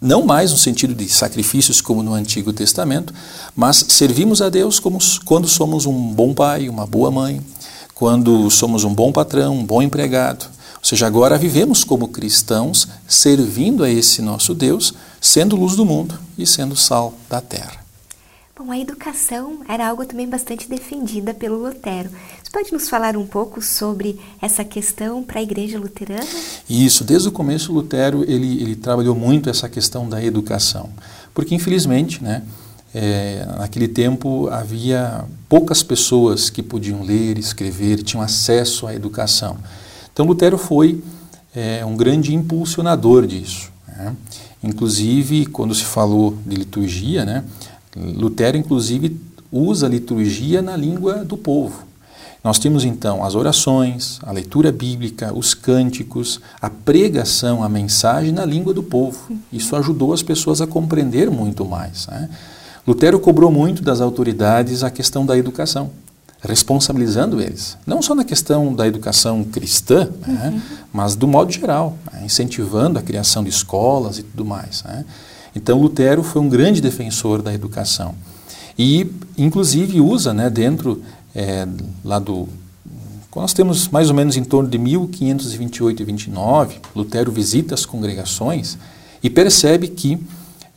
não 0.00 0.24
mais 0.24 0.52
no 0.52 0.58
sentido 0.58 0.94
de 0.94 1.08
sacrifícios 1.08 1.80
como 1.80 2.02
no 2.02 2.14
Antigo 2.14 2.52
Testamento, 2.52 3.12
mas 3.54 3.84
servimos 3.88 4.40
a 4.40 4.48
Deus 4.48 4.78
como 4.78 4.98
quando 5.24 5.48
somos 5.48 5.86
um 5.86 6.12
bom 6.12 6.32
pai, 6.32 6.68
uma 6.68 6.86
boa 6.86 7.10
mãe, 7.10 7.40
quando 7.94 8.48
somos 8.50 8.84
um 8.84 8.94
bom 8.94 9.10
patrão, 9.10 9.56
um 9.56 9.64
bom 9.64 9.82
empregado. 9.82 10.46
Ou 10.76 10.84
seja, 10.84 11.06
agora 11.06 11.36
vivemos 11.36 11.82
como 11.82 12.08
cristãos, 12.08 12.86
servindo 13.08 13.82
a 13.82 13.90
esse 13.90 14.22
nosso 14.22 14.54
Deus, 14.54 14.94
sendo 15.20 15.56
luz 15.56 15.74
do 15.74 15.84
mundo 15.84 16.18
e 16.38 16.46
sendo 16.46 16.76
sal 16.76 17.14
da 17.28 17.40
terra. 17.40 17.88
Bom, 18.56 18.72
a 18.72 18.78
educação 18.78 19.60
era 19.68 19.88
algo 19.88 20.04
também 20.04 20.28
bastante 20.28 20.68
defendida 20.68 21.32
pelo 21.32 21.62
Lutero. 21.62 22.10
Você 22.48 22.52
pode 22.52 22.72
nos 22.72 22.88
falar 22.88 23.14
um 23.14 23.26
pouco 23.26 23.60
sobre 23.60 24.18
essa 24.40 24.64
questão 24.64 25.22
para 25.22 25.38
a 25.38 25.42
Igreja 25.42 25.78
Luterana? 25.78 26.24
Isso, 26.66 27.04
desde 27.04 27.28
o 27.28 27.30
começo 27.30 27.70
Lutero 27.70 28.24
ele, 28.26 28.62
ele 28.62 28.74
trabalhou 28.74 29.14
muito 29.14 29.50
essa 29.50 29.68
questão 29.68 30.08
da 30.08 30.24
educação, 30.24 30.88
porque 31.34 31.54
infelizmente, 31.54 32.24
né, 32.24 32.42
é, 32.94 33.46
naquele 33.58 33.86
tempo 33.86 34.48
havia 34.48 35.26
poucas 35.46 35.82
pessoas 35.82 36.48
que 36.48 36.62
podiam 36.62 37.02
ler, 37.02 37.36
escrever, 37.36 38.02
tinham 38.02 38.22
acesso 38.22 38.86
à 38.86 38.94
educação. 38.94 39.58
Então 40.10 40.24
Lutero 40.24 40.56
foi 40.56 41.04
é, 41.54 41.84
um 41.84 41.98
grande 41.98 42.34
impulsionador 42.34 43.26
disso. 43.26 43.70
Né? 43.86 44.16
Inclusive, 44.64 45.44
quando 45.44 45.74
se 45.74 45.84
falou 45.84 46.34
de 46.46 46.56
liturgia, 46.56 47.26
né, 47.26 47.44
Lutero, 47.94 48.56
inclusive, 48.56 49.20
usa 49.52 49.84
a 49.84 49.90
liturgia 49.90 50.62
na 50.62 50.74
língua 50.78 51.26
do 51.26 51.36
povo. 51.36 51.87
Nós 52.42 52.58
temos 52.58 52.84
então 52.84 53.24
as 53.24 53.34
orações, 53.34 54.20
a 54.22 54.30
leitura 54.30 54.70
bíblica, 54.70 55.32
os 55.34 55.54
cânticos, 55.54 56.40
a 56.60 56.70
pregação, 56.70 57.62
a 57.62 57.68
mensagem 57.68 58.32
na 58.32 58.44
língua 58.44 58.72
do 58.72 58.82
povo. 58.82 59.36
Isso 59.52 59.74
ajudou 59.74 60.12
as 60.12 60.22
pessoas 60.22 60.60
a 60.60 60.66
compreender 60.66 61.30
muito 61.30 61.64
mais. 61.64 62.06
Né? 62.06 62.28
Lutero 62.86 63.18
cobrou 63.18 63.50
muito 63.50 63.82
das 63.82 64.00
autoridades 64.00 64.84
a 64.84 64.90
questão 64.90 65.26
da 65.26 65.36
educação, 65.36 65.90
responsabilizando 66.40 67.40
eles. 67.40 67.76
Não 67.84 68.00
só 68.00 68.14
na 68.14 68.24
questão 68.24 68.72
da 68.72 68.86
educação 68.86 69.42
cristã, 69.42 70.08
né? 70.26 70.52
uhum. 70.54 70.60
mas 70.92 71.16
do 71.16 71.26
modo 71.26 71.50
geral, 71.50 71.98
né? 72.12 72.22
incentivando 72.24 73.00
a 73.00 73.02
criação 73.02 73.42
de 73.42 73.50
escolas 73.50 74.18
e 74.18 74.22
tudo 74.22 74.44
mais. 74.44 74.84
Né? 74.84 75.04
Então, 75.56 75.80
Lutero 75.80 76.22
foi 76.22 76.40
um 76.40 76.48
grande 76.48 76.80
defensor 76.80 77.42
da 77.42 77.52
educação. 77.52 78.14
E, 78.78 79.10
inclusive, 79.36 80.00
usa 80.00 80.32
né, 80.32 80.48
dentro 80.48 81.02
é, 81.34 81.66
lá 82.04 82.18
do. 82.18 82.48
Nós 83.34 83.52
temos 83.52 83.86
mais 83.88 84.08
ou 84.08 84.16
menos 84.16 84.36
em 84.36 84.42
torno 84.42 84.68
de 84.68 84.78
1528 84.78 86.02
e 86.02 86.04
29, 86.04 86.80
Lutero 86.96 87.30
visita 87.30 87.72
as 87.72 87.86
congregações 87.86 88.76
e 89.22 89.30
percebe 89.30 89.86
que 89.86 90.18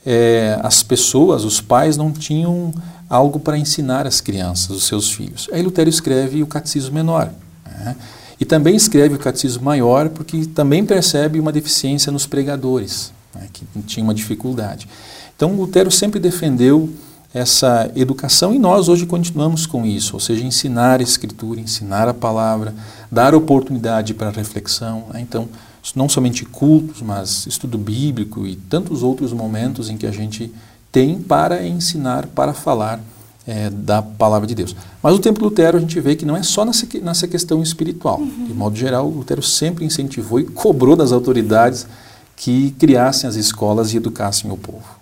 é, 0.05 0.59
as 0.61 0.83
pessoas, 0.83 1.43
os 1.43 1.59
pais, 1.59 1.97
não 1.97 2.11
tinham 2.11 2.71
algo 3.09 3.39
para 3.39 3.57
ensinar 3.57 4.05
as 4.05 4.21
crianças, 4.21 4.69
os 4.69 4.83
seus 4.83 5.11
filhos. 5.11 5.49
Aí 5.51 5.61
Lutero 5.63 5.89
escreve 5.89 6.43
o 6.43 6.47
Catecismo 6.47 6.93
Menor. 6.93 7.31
Né? 7.65 7.95
E 8.39 8.45
também 8.45 8.75
escreve 8.75 9.15
o 9.15 9.19
Catecismo 9.19 9.63
Maior 9.63 10.09
porque 10.09 10.45
também 10.45 10.85
percebe 10.85 11.39
uma 11.39 11.51
deficiência 11.51 12.11
nos 12.11 12.25
pregadores 12.25 13.11
né, 13.35 13.47
que 13.51 13.65
tinha 13.87 14.03
uma 14.03 14.13
dificuldade. 14.13 14.87
Então, 15.35 15.55
Lutero 15.55 15.89
sempre 15.89 16.19
defendeu 16.19 16.89
essa 17.33 17.89
educação 17.95 18.53
e 18.53 18.59
nós 18.59 18.89
hoje 18.89 19.05
continuamos 19.05 19.65
com 19.65 19.85
isso, 19.85 20.15
ou 20.15 20.19
seja, 20.19 20.43
ensinar 20.43 20.99
a 20.99 21.03
escritura, 21.03 21.61
ensinar 21.61 22.07
a 22.07 22.13
palavra, 22.13 22.73
dar 23.09 23.33
oportunidade 23.33 24.13
para 24.13 24.29
reflexão. 24.29 25.05
Né? 25.13 25.21
Então, 25.21 25.47
não 25.95 26.09
somente 26.09 26.45
cultos, 26.45 27.01
mas 27.01 27.47
estudo 27.47 27.77
bíblico 27.77 28.45
e 28.45 28.55
tantos 28.55 29.01
outros 29.01 29.33
momentos 29.33 29.89
em 29.89 29.97
que 29.97 30.05
a 30.05 30.11
gente 30.11 30.51
tem 30.91 31.19
para 31.19 31.65
ensinar, 31.65 32.27
para 32.27 32.53
falar 32.53 32.99
é, 33.47 33.69
da 33.69 34.01
palavra 34.01 34.47
de 34.47 34.53
Deus. 34.53 34.75
Mas 35.01 35.15
o 35.15 35.19
tempo 35.19 35.43
Lutero 35.43 35.77
a 35.77 35.81
gente 35.81 35.99
vê 35.99 36.15
que 36.15 36.25
não 36.25 36.35
é 36.35 36.43
só 36.43 36.65
nessa, 36.65 36.85
nessa 37.01 37.27
questão 37.27 37.63
espiritual. 37.63 38.19
Uhum. 38.19 38.45
De 38.45 38.53
modo 38.53 38.75
geral, 38.75 39.07
Lutero 39.07 39.41
sempre 39.41 39.85
incentivou 39.85 40.39
e 40.39 40.43
cobrou 40.43 40.95
das 40.95 41.11
autoridades 41.11 41.87
que 42.35 42.71
criassem 42.71 43.27
as 43.27 43.35
escolas 43.35 43.93
e 43.93 43.97
educassem 43.97 44.51
o 44.51 44.57
povo. 44.57 45.00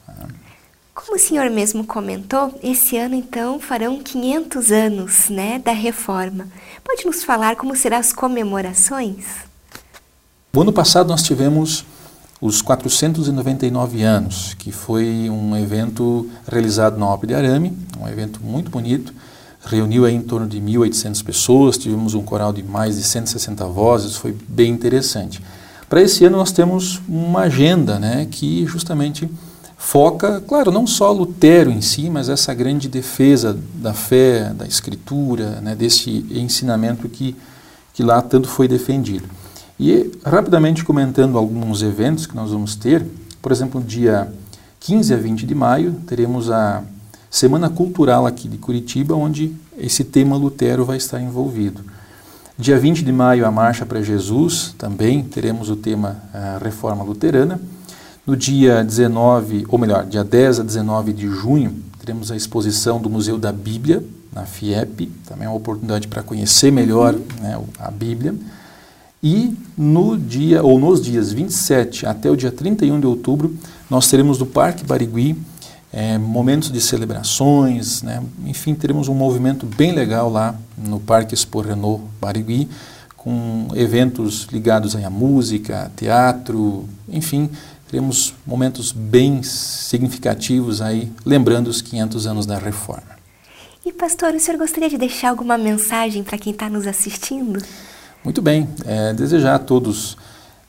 Como 1.10 1.17
o 1.17 1.24
senhor 1.24 1.50
mesmo 1.50 1.84
comentou, 1.88 2.54
esse 2.62 2.95
ano 2.95 3.15
então 3.15 3.60
farão 3.60 3.98
500 3.98 4.72
anos 4.72 5.28
né, 5.28 5.58
da 5.58 5.72
reforma. 5.72 6.48
Pode 6.84 7.04
nos 7.04 7.24
falar 7.24 7.56
como 7.56 7.76
serão 7.76 7.98
as 7.98 8.13
comemorações? 8.13 9.26
O 10.54 10.62
ano 10.62 10.72
passado 10.72 11.08
nós 11.08 11.24
tivemos 11.24 11.84
os 12.39 12.62
499 12.62 14.04
anos, 14.04 14.54
que 14.54 14.72
foi 14.72 15.28
um 15.32 15.58
evento 15.58 16.30
realizado 16.48 17.00
na 17.00 17.08
Ópera 17.08 17.28
de 17.28 17.34
Arame, 17.34 17.76
um 18.00 18.08
evento 18.08 18.39
muito 18.43 18.69
bonito, 18.69 19.12
reuniu 19.65 20.08
em 20.08 20.22
torno 20.22 20.48
de 20.48 20.62
1.800 20.62 21.24
pessoas, 21.24 21.76
tivemos 21.80 22.13
um 22.13 22.22
coral 22.22 22.54
de 22.54 22.62
mais 22.62 22.98
de 22.98 23.04
160 23.04 23.65
vozes, 23.65 24.15
foi 24.15 24.38
bem 24.48 24.72
interessante. 24.72 25.41
Para 25.89 26.04
esse 26.04 26.24
ano 26.24 26.38
nós 26.38 26.52
temos 26.52 27.02
uma 27.10 27.41
agenda 27.41 27.98
né, 27.98 28.28
que 28.30 28.63
justamente 28.67 29.28
foca, 29.80 30.44
claro, 30.46 30.72
não 30.72 30.86
só 30.86 31.10
Lutero 31.12 31.72
em 31.72 31.80
si, 31.82 32.10
mas 32.10 32.28
essa 32.28 32.54
grande 32.54 32.89
defesa 32.89 33.58
da 33.76 33.94
fé, 33.94 34.54
da 34.54 34.68
escritura, 34.68 35.62
né, 35.62 35.74
desse 35.74 36.26
ensinamento 36.30 37.08
que, 37.08 37.36
que 37.94 38.04
lá 38.04 38.22
tanto 38.22 38.50
foi 38.50 38.68
defendido. 38.68 39.26
E 39.80 40.12
rapidamente 40.24 40.84
comentando 40.84 41.38
alguns 41.38 41.82
eventos 41.82 42.28
que 42.28 42.36
nós 42.36 42.52
vamos 42.52 42.76
ter, 42.76 43.04
por 43.42 43.54
exemplo, 43.54 43.82
dia 43.82 44.32
15 44.82 45.13
a 45.13 45.18
20 45.18 45.46
de 45.46 45.56
maio, 45.56 45.94
teremos 46.06 46.52
a 46.52 46.84
Semana 47.32 47.70
Cultural 47.70 48.28
aqui 48.28 48.50
de 48.50 48.58
Curitiba, 48.58 49.15
onde 49.15 49.56
esse 49.78 50.04
tema 50.04 50.36
Lutero 50.36 50.84
vai 50.84 50.98
estar 50.98 51.22
envolvido. 51.22 51.82
Dia 52.58 52.78
20 52.78 53.06
de 53.06 53.12
maio, 53.13 53.46
a 53.46 53.52
Marcha 53.52 53.86
para 53.86 54.02
Jesus, 54.02 54.76
também 54.78 55.24
teremos 55.24 55.70
o 55.70 55.78
tema 55.78 56.18
uh, 56.34 56.63
Reforma 56.63 57.02
Luterana. 57.02 57.62
No 58.30 58.38
dia 58.38 58.84
19, 58.84 59.65
ou 59.68 59.80
melhor, 59.80 60.06
dia 60.06 60.24
10 60.24 60.60
a 60.60 60.63
19 60.63 61.13
de 61.13 61.28
junho, 61.28 61.76
teremos 61.98 62.32
a 62.32 62.36
exposição 62.36 63.02
do 63.02 63.10
Museu 63.10 63.39
da 63.39 63.52
Bíblia, 63.52 64.04
na 64.32 64.46
FIEP, 64.46 65.08
também 65.28 65.48
é 65.48 65.50
uma 65.50 65.58
oportunidade 65.58 66.08
para 66.08 66.22
conhecer 66.22 66.72
melhor 66.72 67.15
né, 67.42 67.60
a 67.80 67.89
Bíblia. 67.89 68.36
E 69.24 69.58
no 69.76 70.15
dia, 70.15 70.62
ou 70.62 70.80
nos 70.80 71.02
dias 71.02 71.34
27 71.34 72.06
até 72.06 72.30
o 72.30 72.36
dia 72.36 72.52
31 72.52 73.00
de 73.00 73.08
outubro, 73.08 73.58
nós 73.89 74.08
teremos 74.08 74.38
no 74.38 74.46
Parque 74.46 74.86
Barigui 74.86 75.36
é, 75.92 76.20
momentos 76.20 76.72
de 76.72 76.80
celebrações, 76.80 78.04
né? 78.04 78.22
enfim, 78.46 78.76
teremos 78.76 79.08
um 79.08 79.15
movimento 79.15 79.65
bem 79.65 79.92
legal 79.92 80.30
lá 80.32 80.54
no 80.78 81.00
Parque 81.00 81.34
Expo 81.34 81.62
Renault 81.62 82.04
Barigui, 82.22 82.70
com 83.18 83.68
eventos 83.74 84.48
ligados 84.52 84.96
à 84.96 85.10
música, 85.10 85.92
teatro, 85.98 86.88
enfim, 87.10 87.50
teremos 87.89 88.36
momentos 88.45 88.91
bem 88.91 89.41
significativos 89.41 90.80
aí, 90.80 91.12
lembrando 91.25 91.67
os 91.69 91.82
500 91.82 92.28
anos 92.28 92.45
da 92.45 92.58
Reforma. 92.58 93.17
E 93.84 93.91
pastor, 93.91 94.36
o 94.36 94.39
senhor 94.39 94.60
gostaria 94.60 94.89
de 94.89 94.97
deixar 94.97 95.30
alguma 95.30 95.58
mensagem 95.58 96.23
para 96.23 96.38
quem 96.38 96.54
está 96.54 96.69
nos 96.69 96.86
assistindo? 96.86 97.60
Muito 98.23 98.43
bem, 98.43 98.69
é, 98.86 99.12
desejar 99.13 99.56
a 99.56 99.60
todos 99.60 100.15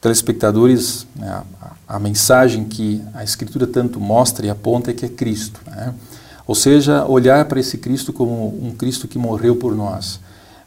telespectadores 0.01 1.07
né, 1.15 1.43
a, 1.61 1.97
a, 1.97 1.99
mensagem 1.99 2.65
que 2.65 3.03
a 3.13 3.23
Escritura 3.23 3.67
tanto 3.67 4.01
mostra 4.01 4.47
e 4.47 4.49
aponta 4.49 4.91
é 4.91 4.95
que 4.95 5.05
é 5.05 5.09
Cristo. 5.09 5.61
Né? 5.67 5.93
Ou 6.47 6.55
seja, 6.55 7.05
olhar 7.05 7.45
para 7.45 7.61
esse 7.61 7.77
Cristo 7.77 8.15
como 8.15 8.49
um 8.65 8.71
Cristo 8.71 9.07
que 9.07 9.19
morreu 9.19 9.57
por 9.57 9.77
nós. 9.77 10.19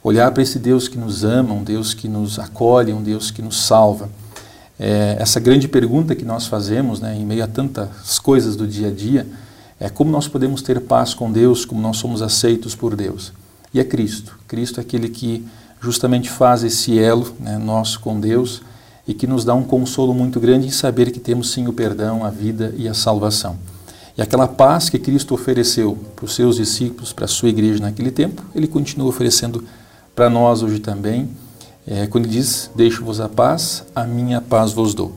Olhar 0.03 0.31
para 0.31 0.43
esse 0.43 0.59
Deus 0.59 0.87
que 0.87 0.99
nos 0.99 1.23
ama, 1.23 1.55
um 1.55 1.63
Deus 1.63 1.95
que 1.95 2.07
nos 2.07 2.37
acolhe, 2.37 2.93
um 2.93 3.01
Deus 3.01 3.31
que 3.31 3.41
nos 3.41 3.65
salva. 3.65 4.07
É, 4.79 5.17
essa 5.19 5.39
grande 5.39 5.67
pergunta 5.67 6.15
que 6.15 6.25
nós 6.25 6.47
fazemos 6.47 6.99
né, 6.99 7.15
em 7.15 7.25
meio 7.25 7.43
a 7.43 7.47
tantas 7.47 8.19
coisas 8.19 8.55
do 8.55 8.67
dia 8.67 8.87
a 8.87 8.91
dia 8.91 9.27
é 9.79 9.89
como 9.89 10.09
nós 10.09 10.27
podemos 10.27 10.61
ter 10.61 10.79
paz 10.81 11.13
com 11.13 11.31
Deus, 11.31 11.65
como 11.65 11.81
nós 11.81 11.97
somos 11.97 12.21
aceitos 12.21 12.75
por 12.75 12.95
Deus. 12.95 13.33
E 13.73 13.79
é 13.79 13.83
Cristo. 13.83 14.37
Cristo 14.47 14.79
é 14.79 14.81
aquele 14.81 15.09
que 15.09 15.45
justamente 15.81 16.29
faz 16.29 16.63
esse 16.63 16.97
elo 16.97 17.33
né, 17.39 17.57
nosso 17.57 17.99
com 17.99 18.19
Deus 18.19 18.61
e 19.07 19.13
que 19.13 19.27
nos 19.27 19.43
dá 19.43 19.53
um 19.53 19.63
consolo 19.63 20.13
muito 20.13 20.39
grande 20.39 20.67
em 20.67 20.71
saber 20.71 21.11
que 21.11 21.19
temos 21.19 21.51
sim 21.51 21.67
o 21.67 21.73
perdão, 21.73 22.23
a 22.23 22.29
vida 22.29 22.73
e 22.77 22.87
a 22.87 22.93
salvação. 22.93 23.57
E 24.17 24.21
aquela 24.21 24.47
paz 24.47 24.89
que 24.89 24.99
Cristo 24.99 25.33
ofereceu 25.33 25.97
para 26.15 26.25
os 26.25 26.35
seus 26.35 26.57
discípulos, 26.57 27.11
para 27.11 27.25
a 27.25 27.27
sua 27.27 27.49
igreja 27.49 27.81
naquele 27.81 28.11
tempo, 28.11 28.43
ele 28.55 28.67
continua 28.67 29.07
oferecendo 29.07 29.63
para 30.15 30.29
nós 30.29 30.61
hoje 30.61 30.79
também. 30.79 31.29
É, 31.85 32.07
quando 32.07 32.25
ele 32.25 32.33
diz: 32.33 32.69
Deixo-vos 32.75 33.19
a 33.19 33.29
paz, 33.29 33.83
a 33.95 34.03
minha 34.03 34.41
paz 34.41 34.71
vos 34.71 34.93
dou. 34.93 35.13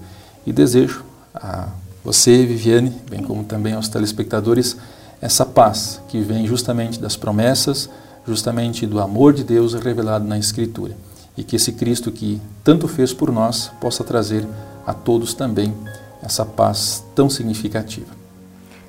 E 0.47 0.53
desejo 0.53 1.05
a 1.35 1.69
você, 2.05 2.45
Viviane, 2.47 2.95
bem 3.11 3.23
como 3.23 3.45
também 3.45 3.75
aos 3.75 3.89
telespectadores, 3.89 4.77
essa 5.21 5.45
paz 5.45 6.01
que 6.09 6.21
vem 6.21 6.47
justamente 6.47 7.01
das 7.01 7.17
promessas, 7.17 7.91
justamente 8.27 8.87
do 8.87 9.01
amor 9.01 9.33
de 9.33 9.43
Deus 9.45 9.75
revelado 9.75 10.25
na 10.25 10.39
Escritura 10.39 10.97
e 11.37 11.45
que 11.45 11.57
esse 11.57 11.73
Cristo 11.73 12.11
que 12.11 12.41
tanto 12.65 12.89
fez 12.89 13.13
por 13.13 13.31
nós 13.31 13.71
possa 13.81 14.03
trazer 14.03 14.47
a 14.87 14.95
todos 14.95 15.35
também 15.35 15.75
essa 16.23 16.45
paz 16.45 17.05
tão 17.15 17.29
significativa. 17.29 18.15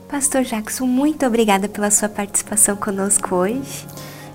Pastor 0.08 0.44
Jackson, 0.44 0.86
muito 0.86 1.26
obrigada 1.26 1.68
pela 1.68 1.92
sua 1.92 2.08
participação 2.08 2.78
conosco 2.78 3.36
hoje. 3.36 3.86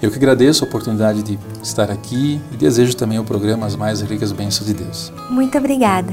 Eu 0.02 0.10
que 0.10 0.16
agradeço 0.16 0.64
a 0.64 0.66
oportunidade 0.66 1.22
de 1.22 1.38
estar 1.62 1.88
aqui 1.88 2.40
e 2.50 2.56
desejo 2.56 2.96
também 2.96 3.18
ao 3.18 3.24
programa 3.24 3.64
as 3.64 3.76
mais 3.76 4.00
ricas 4.00 4.32
bênçãos 4.32 4.66
de 4.66 4.74
Deus. 4.74 5.12
Muito 5.30 5.56
obrigada. 5.56 6.12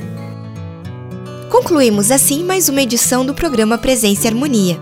Concluímos 1.50 2.12
assim 2.12 2.44
mais 2.44 2.70
uma 2.70 2.84
edição 2.84 3.26
do 3.26 3.34
programa 3.34 3.80
Presença 3.80 4.26
e 4.26 4.28
Harmonia. 4.28 4.80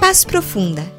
Paz 0.00 0.24
profunda! 0.24 0.93